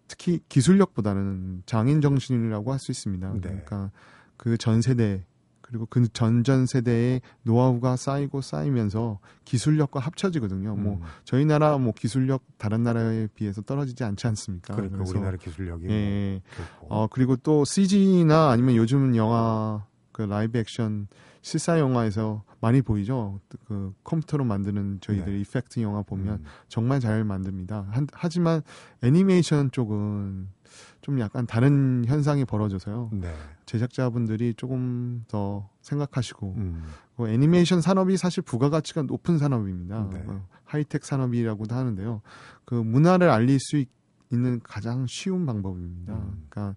특히 0.08 0.40
기술력보다는 0.50 1.64
장인 1.66 2.02
정신이라고 2.02 2.72
할 2.72 2.80
수 2.80 2.92
있습니다. 2.92 3.34
네. 3.34 3.40
그러니까 3.42 3.92
그 4.38 4.58
전 4.58 4.82
세대 4.82 5.24
그리고 5.62 5.86
그 5.88 6.08
전전 6.12 6.66
세대의 6.66 7.22
노하우가 7.44 7.96
쌓이고 7.96 8.42
쌓이면서 8.42 9.20
기술력과 9.46 10.00
합쳐지거든요. 10.00 10.76
뭐 10.76 10.94
음. 10.94 11.00
뭐 11.00 11.08
저희 11.26 11.46
나라 11.46 11.78
뭐 11.78 11.94
기술력 11.96 12.42
다른 12.58 12.82
나라에 12.82 13.28
비해서 13.36 13.62
떨어지지 13.62 14.04
않지 14.04 14.26
않습니까? 14.26 14.76
그러니까 14.76 15.04
우리나라 15.08 15.38
기술력이 15.38 15.86
예. 15.90 16.42
뭐 16.82 17.04
어 17.04 17.08
그리고 17.08 17.36
또 17.36 17.66
CG나 17.66 18.50
아니면 18.50 18.76
요즘은 18.78 19.16
영화 19.16 19.86
그 20.12 20.24
라이브 20.24 20.58
액션 20.58 21.08
실사 21.50 21.80
영화에서 21.80 22.44
많이 22.62 22.84
보이죠. 22.84 23.40
그 23.66 23.92
컴퓨터로 24.04 24.46
만드는 24.46 25.00
저희들 25.02 25.34
네. 25.34 25.40
이펙트 25.40 25.80
영화 25.80 26.04
보면 26.04 26.36
음. 26.36 26.46
정말 26.68 27.00
잘 27.00 27.24
만듭니다. 27.24 27.88
한, 27.90 28.06
하지만 28.14 28.62
애니메이션 29.02 29.72
쪽은 29.72 30.48
좀 31.02 31.20
약간 31.20 31.48
다른 31.48 32.06
현상이 32.06 32.46
벌어져서요. 32.46 33.10
네. 33.14 33.34
제작자분들이 33.66 34.54
조금 34.58 35.26
더 35.28 35.68
생각하시고 35.82 36.54
음. 36.58 36.84
그 37.18 37.28
애니메이션 37.28 37.82
산업이 37.82 38.16
사실 38.16 38.44
부가가치가 38.44 39.02
높은 39.02 39.40
산업입니다. 39.40 40.08
네. 40.14 40.20
뭐 40.20 40.46
하이텍 40.66 41.04
산업이라고도 41.04 41.74
하는데요. 41.74 42.22
그 42.64 42.76
문화를 42.76 43.32
알릴 43.32 43.60
수 43.60 43.78
있, 43.78 43.90
는 44.32 44.60
가장 44.64 45.08
쉬운 45.08 45.48
방법입니다. 45.48 46.14
음. 46.14 46.46
그러니까 46.48 46.76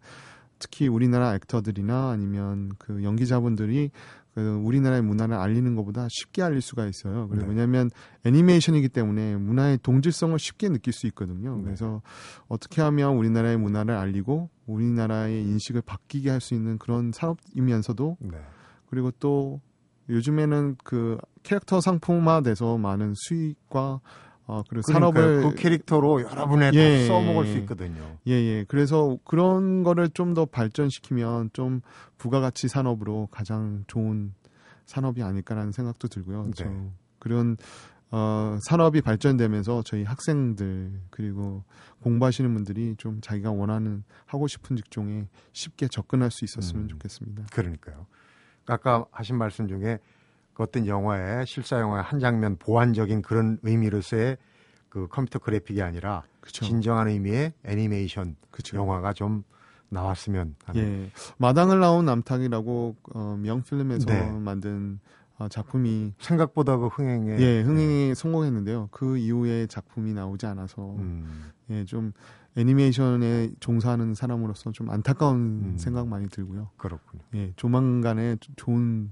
특히 0.58 0.86
우리나라 0.88 1.34
액터들이나 1.34 2.08
아니면 2.10 2.72
그 2.78 3.02
연기자분들이 3.02 3.90
그 4.34 4.60
우리나라의 4.64 5.02
문화를 5.02 5.36
알리는 5.36 5.74
것보다 5.74 6.06
쉽게 6.10 6.42
알릴 6.42 6.60
수가 6.60 6.86
있어요. 6.86 7.28
그리고 7.28 7.44
네. 7.44 7.50
왜냐하면 7.50 7.90
애니메이션이기 8.24 8.88
때문에 8.88 9.36
문화의 9.36 9.78
동질성을 9.82 10.38
쉽게 10.38 10.68
느낄 10.70 10.92
수 10.92 11.06
있거든요. 11.08 11.56
네. 11.56 11.64
그래서 11.64 12.00
어떻게 12.48 12.80
하면 12.82 13.16
우리나라의 13.16 13.58
문화를 13.58 13.94
알리고 13.94 14.48
우리나라의 14.66 15.42
인식을 15.44 15.82
바뀌게 15.82 16.30
할 16.30 16.40
수 16.40 16.54
있는 16.54 16.78
그런 16.78 17.12
산업이면서도 17.12 18.16
네. 18.20 18.38
그리고 18.90 19.10
또 19.12 19.60
요즘에는 20.08 20.76
그 20.82 21.18
캐릭터 21.42 21.80
상품화돼서 21.80 22.78
많은 22.78 23.14
수익과 23.14 24.00
어 24.46 24.62
그리고 24.68 24.90
산업을 24.90 25.42
그 25.42 25.54
캐릭터로 25.54 26.22
여러분의 26.22 26.72
예, 26.74 27.06
써먹을 27.06 27.46
수 27.46 27.58
있거든요. 27.58 28.18
예, 28.26 28.32
예. 28.32 28.64
그래서 28.66 29.16
그런 29.24 29.82
거를 29.82 30.08
좀 30.08 30.32
더 30.34 30.46
발전시키면 30.46 31.50
좀 31.52 31.82
부가가치 32.16 32.68
산업으로 32.68 33.28
가장 33.30 33.84
좋은 33.86 34.32
산업이 34.86 35.22
아닐까라는 35.22 35.72
생각도 35.72 36.08
들고요. 36.08 36.50
네. 36.56 36.90
그런 37.18 37.56
어, 38.10 38.58
산업이 38.62 39.00
발전되면서 39.00 39.82
저희 39.84 40.04
학생들 40.04 41.00
그리고 41.10 41.64
공부하시는 42.02 42.52
분들이 42.54 42.94
좀 42.98 43.20
자기가 43.22 43.50
원하는 43.52 44.04
하고 44.26 44.46
싶은 44.46 44.76
직종에 44.76 45.28
쉽게 45.52 45.88
접근할 45.88 46.30
수 46.30 46.44
있었으면 46.44 46.84
음, 46.84 46.88
좋겠습니다. 46.88 47.44
그러니까요. 47.52 48.06
아까 48.66 49.06
하신 49.10 49.36
말씀 49.38 49.66
중에 49.66 49.98
그 49.98 49.98
어떤 50.62 50.86
영화의 50.86 51.46
실사 51.46 51.80
영화의 51.80 52.02
한 52.02 52.20
장면 52.20 52.56
보완적인 52.56 53.22
그런 53.22 53.58
의미로서의 53.62 54.36
그 54.88 55.08
컴퓨터 55.08 55.38
그래픽이 55.38 55.82
아니라 55.82 56.22
그쵸. 56.40 56.64
진정한 56.64 57.08
의미의 57.08 57.52
애니메이션 57.64 58.36
그쵸. 58.50 58.76
영화가 58.76 59.12
좀 59.12 59.42
나왔으면 59.88 60.56
하는. 60.64 60.80
예. 60.82 61.10
마당을 61.38 61.80
나온 61.80 62.04
남탕이라고 62.06 62.96
어, 63.14 63.38
명필름에서 63.40 64.06
네. 64.06 64.30
만든 64.38 64.98
어, 65.38 65.48
작품이 65.48 66.14
생각보다 66.18 66.76
그 66.76 66.86
흥행에 66.88 67.38
예 67.40 67.60
흥행에 67.62 68.08
네. 68.08 68.14
성공했는데요. 68.14 68.88
그 68.90 69.16
이후에 69.18 69.66
작품이 69.66 70.12
나오지 70.14 70.46
않아서 70.46 70.94
음. 70.98 71.50
예 71.70 71.84
좀 71.84 72.12
애니메이션에 72.56 73.50
종사하는 73.60 74.14
사람으로서 74.14 74.72
좀 74.72 74.90
안타까운 74.90 75.36
음. 75.36 75.74
생각 75.78 76.06
많이 76.08 76.28
들고요. 76.28 76.68
그렇군요. 76.76 77.22
예 77.34 77.52
조만간에 77.56 78.36
좋은 78.56 79.10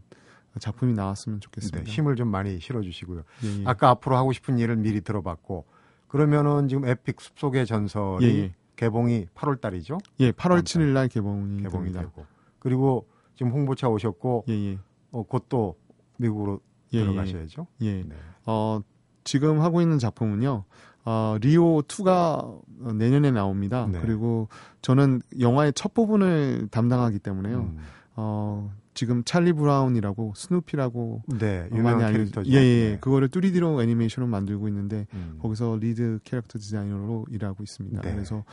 작품이 0.58 0.94
나왔으면 0.94 1.40
좋겠습니다. 1.40 1.84
네, 1.84 1.90
힘을 1.90 2.16
좀 2.16 2.28
많이 2.28 2.58
실어주시고요. 2.58 3.22
예, 3.44 3.60
예. 3.60 3.62
아까 3.66 3.90
앞으로 3.90 4.16
하고 4.16 4.32
싶은 4.32 4.58
일을 4.58 4.76
미리 4.76 5.00
들어봤고 5.00 5.64
그러면은 6.08 6.68
지금 6.68 6.86
에픽 6.86 7.20
숲속의 7.20 7.66
전설이 7.66 8.24
예, 8.26 8.38
예. 8.42 8.54
개봉이 8.76 9.26
8월 9.34 9.60
달이죠? 9.60 9.98
예, 10.20 10.32
8월 10.32 10.62
7일 10.62 10.92
날 10.92 11.08
개봉이, 11.08 11.62
개봉이 11.62 11.92
되고 11.92 12.26
그리고 12.58 13.06
지금 13.36 13.52
홍보차 13.52 13.88
오셨고 13.88 14.44
예, 14.48 14.78
어, 15.12 15.22
곧 15.22 15.46
또 15.48 15.76
미국으로 16.16 16.60
예, 16.92 16.98
예, 16.98 17.02
들어가셔야죠. 17.04 17.66
예. 17.82 18.02
네. 18.02 18.14
어, 18.46 18.80
지금 19.24 19.60
하고 19.60 19.80
있는 19.80 19.98
작품은요. 19.98 20.64
어, 21.04 21.36
리오 21.40 21.82
2가 21.82 22.60
내년에 22.94 23.30
나옵니다. 23.30 23.86
네. 23.90 24.00
그리고 24.00 24.48
저는 24.82 25.22
영화의 25.38 25.72
첫 25.74 25.94
부분을 25.94 26.68
담당하기 26.70 27.20
때문에요. 27.20 27.58
음. 27.60 27.78
어, 28.16 28.72
지금 29.00 29.24
찰리 29.24 29.54
브라운이라고 29.54 30.34
스누피라고 30.36 31.22
네, 31.38 31.66
유명한 31.72 32.12
캐릭터죠. 32.12 32.50
예, 32.50 32.56
예. 32.56 32.90
네. 32.90 32.98
그거를 33.00 33.30
3D로 33.30 33.82
애니메이션을 33.82 34.28
만들고 34.28 34.68
있는데 34.68 35.06
음. 35.14 35.38
거기서 35.40 35.78
lead 35.80 36.18
캐릭터 36.22 36.58
디자이너로 36.58 37.24
일하고 37.30 37.62
있습니다. 37.62 38.02
네. 38.02 38.12
그래서 38.12 38.44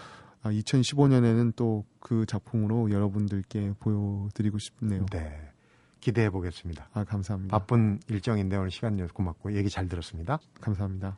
2015년에는 0.45 1.49
아, 1.49 1.53
또그 1.57 2.27
작품으로 2.27 2.91
여러분들께 2.91 3.73
보여드리고 3.81 4.57
싶네요. 4.57 5.05
네. 5.12 5.38
기대해 5.99 6.29
보겠습니다. 6.29 6.91
아, 6.93 7.03
감사합니다. 7.03 7.57
바쁜 7.57 7.99
일정인데 8.07 8.55
오늘 8.55 8.71
시간 8.71 8.95
내서 8.95 9.12
고맙고 9.12 9.53
얘기 9.53 9.69
잘 9.69 9.89
들었습니다. 9.89 10.39
감사합니다. 10.62 11.17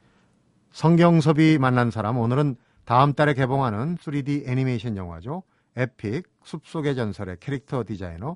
성경섭이 0.72 1.60
만난 1.60 1.92
사람 1.92 2.18
오늘은 2.18 2.56
다음 2.84 3.14
달에 3.14 3.36
개봉하는 3.36 3.98
3D 3.98 4.48
애니메이션 4.48 4.98
영화죠. 4.98 5.44
에픽 5.76 6.28
숲속의 6.42 6.96
전설의 6.96 7.38
캐릭터 7.40 7.84
디자이너 7.86 8.36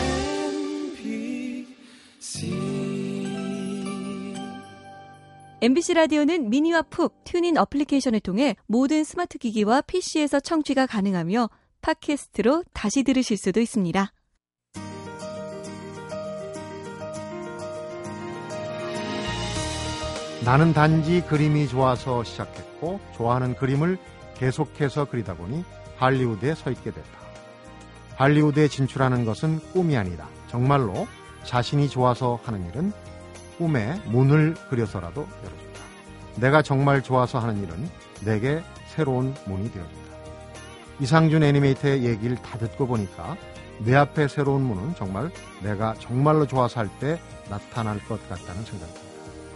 MBC 5.63 5.93
라디오는 5.93 6.49
미니와 6.49 6.81
pooq 6.81 7.23
TuneIn 7.23 7.55
어플리케이션을 7.55 8.19
통해 8.21 8.55
모든 8.65 9.03
스마트 9.03 9.37
기기와 9.37 9.81
PC에서 9.81 10.39
청취가 10.39 10.87
가능하며 10.87 11.51
팟캐스트로 11.83 12.63
다시 12.73 13.03
들으실 13.03 13.37
수도 13.37 13.61
있습니다. 13.61 14.11
나는 20.43 20.73
단지 20.73 21.21
그림이 21.21 21.67
좋아서 21.67 22.23
시작했고 22.23 22.99
좋아하는 23.15 23.55
그림을 23.55 23.99
계속해서 24.37 25.05
그리다 25.05 25.35
보니 25.35 25.63
할리우드에 25.97 26.55
서 26.55 26.71
있게 26.71 26.85
됐다. 26.89 27.19
할리우드에 28.15 28.67
진출하는 28.67 29.25
것은 29.25 29.59
꿈이 29.73 29.95
아니다. 29.95 30.27
정말로 30.47 31.05
자신이 31.43 31.87
좋아서 31.87 32.39
하는 32.45 32.67
일은 32.67 32.91
꿈에 33.61 34.01
문을 34.05 34.55
그려서라도 34.71 35.21
열어준다. 35.21 35.79
내가 36.37 36.63
정말 36.63 37.03
좋아서 37.03 37.37
하는 37.37 37.61
일은 37.61 37.87
내게 38.25 38.63
새로운 38.87 39.35
문이 39.45 39.71
되어준다. 39.71 40.01
이상준 40.99 41.43
애니메이터의 41.43 42.03
얘기를 42.03 42.35
다 42.37 42.57
듣고 42.57 42.87
보니까 42.87 43.37
내 43.77 43.95
앞에 43.95 44.27
새로운 44.27 44.63
문은 44.63 44.95
정말 44.95 45.29
내가 45.61 45.93
정말로 45.99 46.47
좋아서 46.47 46.79
할 46.79 46.89
때 46.99 47.19
나타날 47.51 47.99
것 48.07 48.19
같다는 48.29 48.63
생각입니다. 48.63 49.01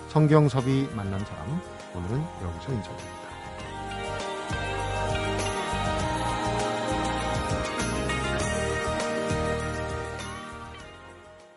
성경섭이 0.10 0.90
만난 0.96 1.20
사람 1.26 1.60
오늘은 1.96 2.20
여기서 2.44 2.74
인사드립니다. 2.74 3.15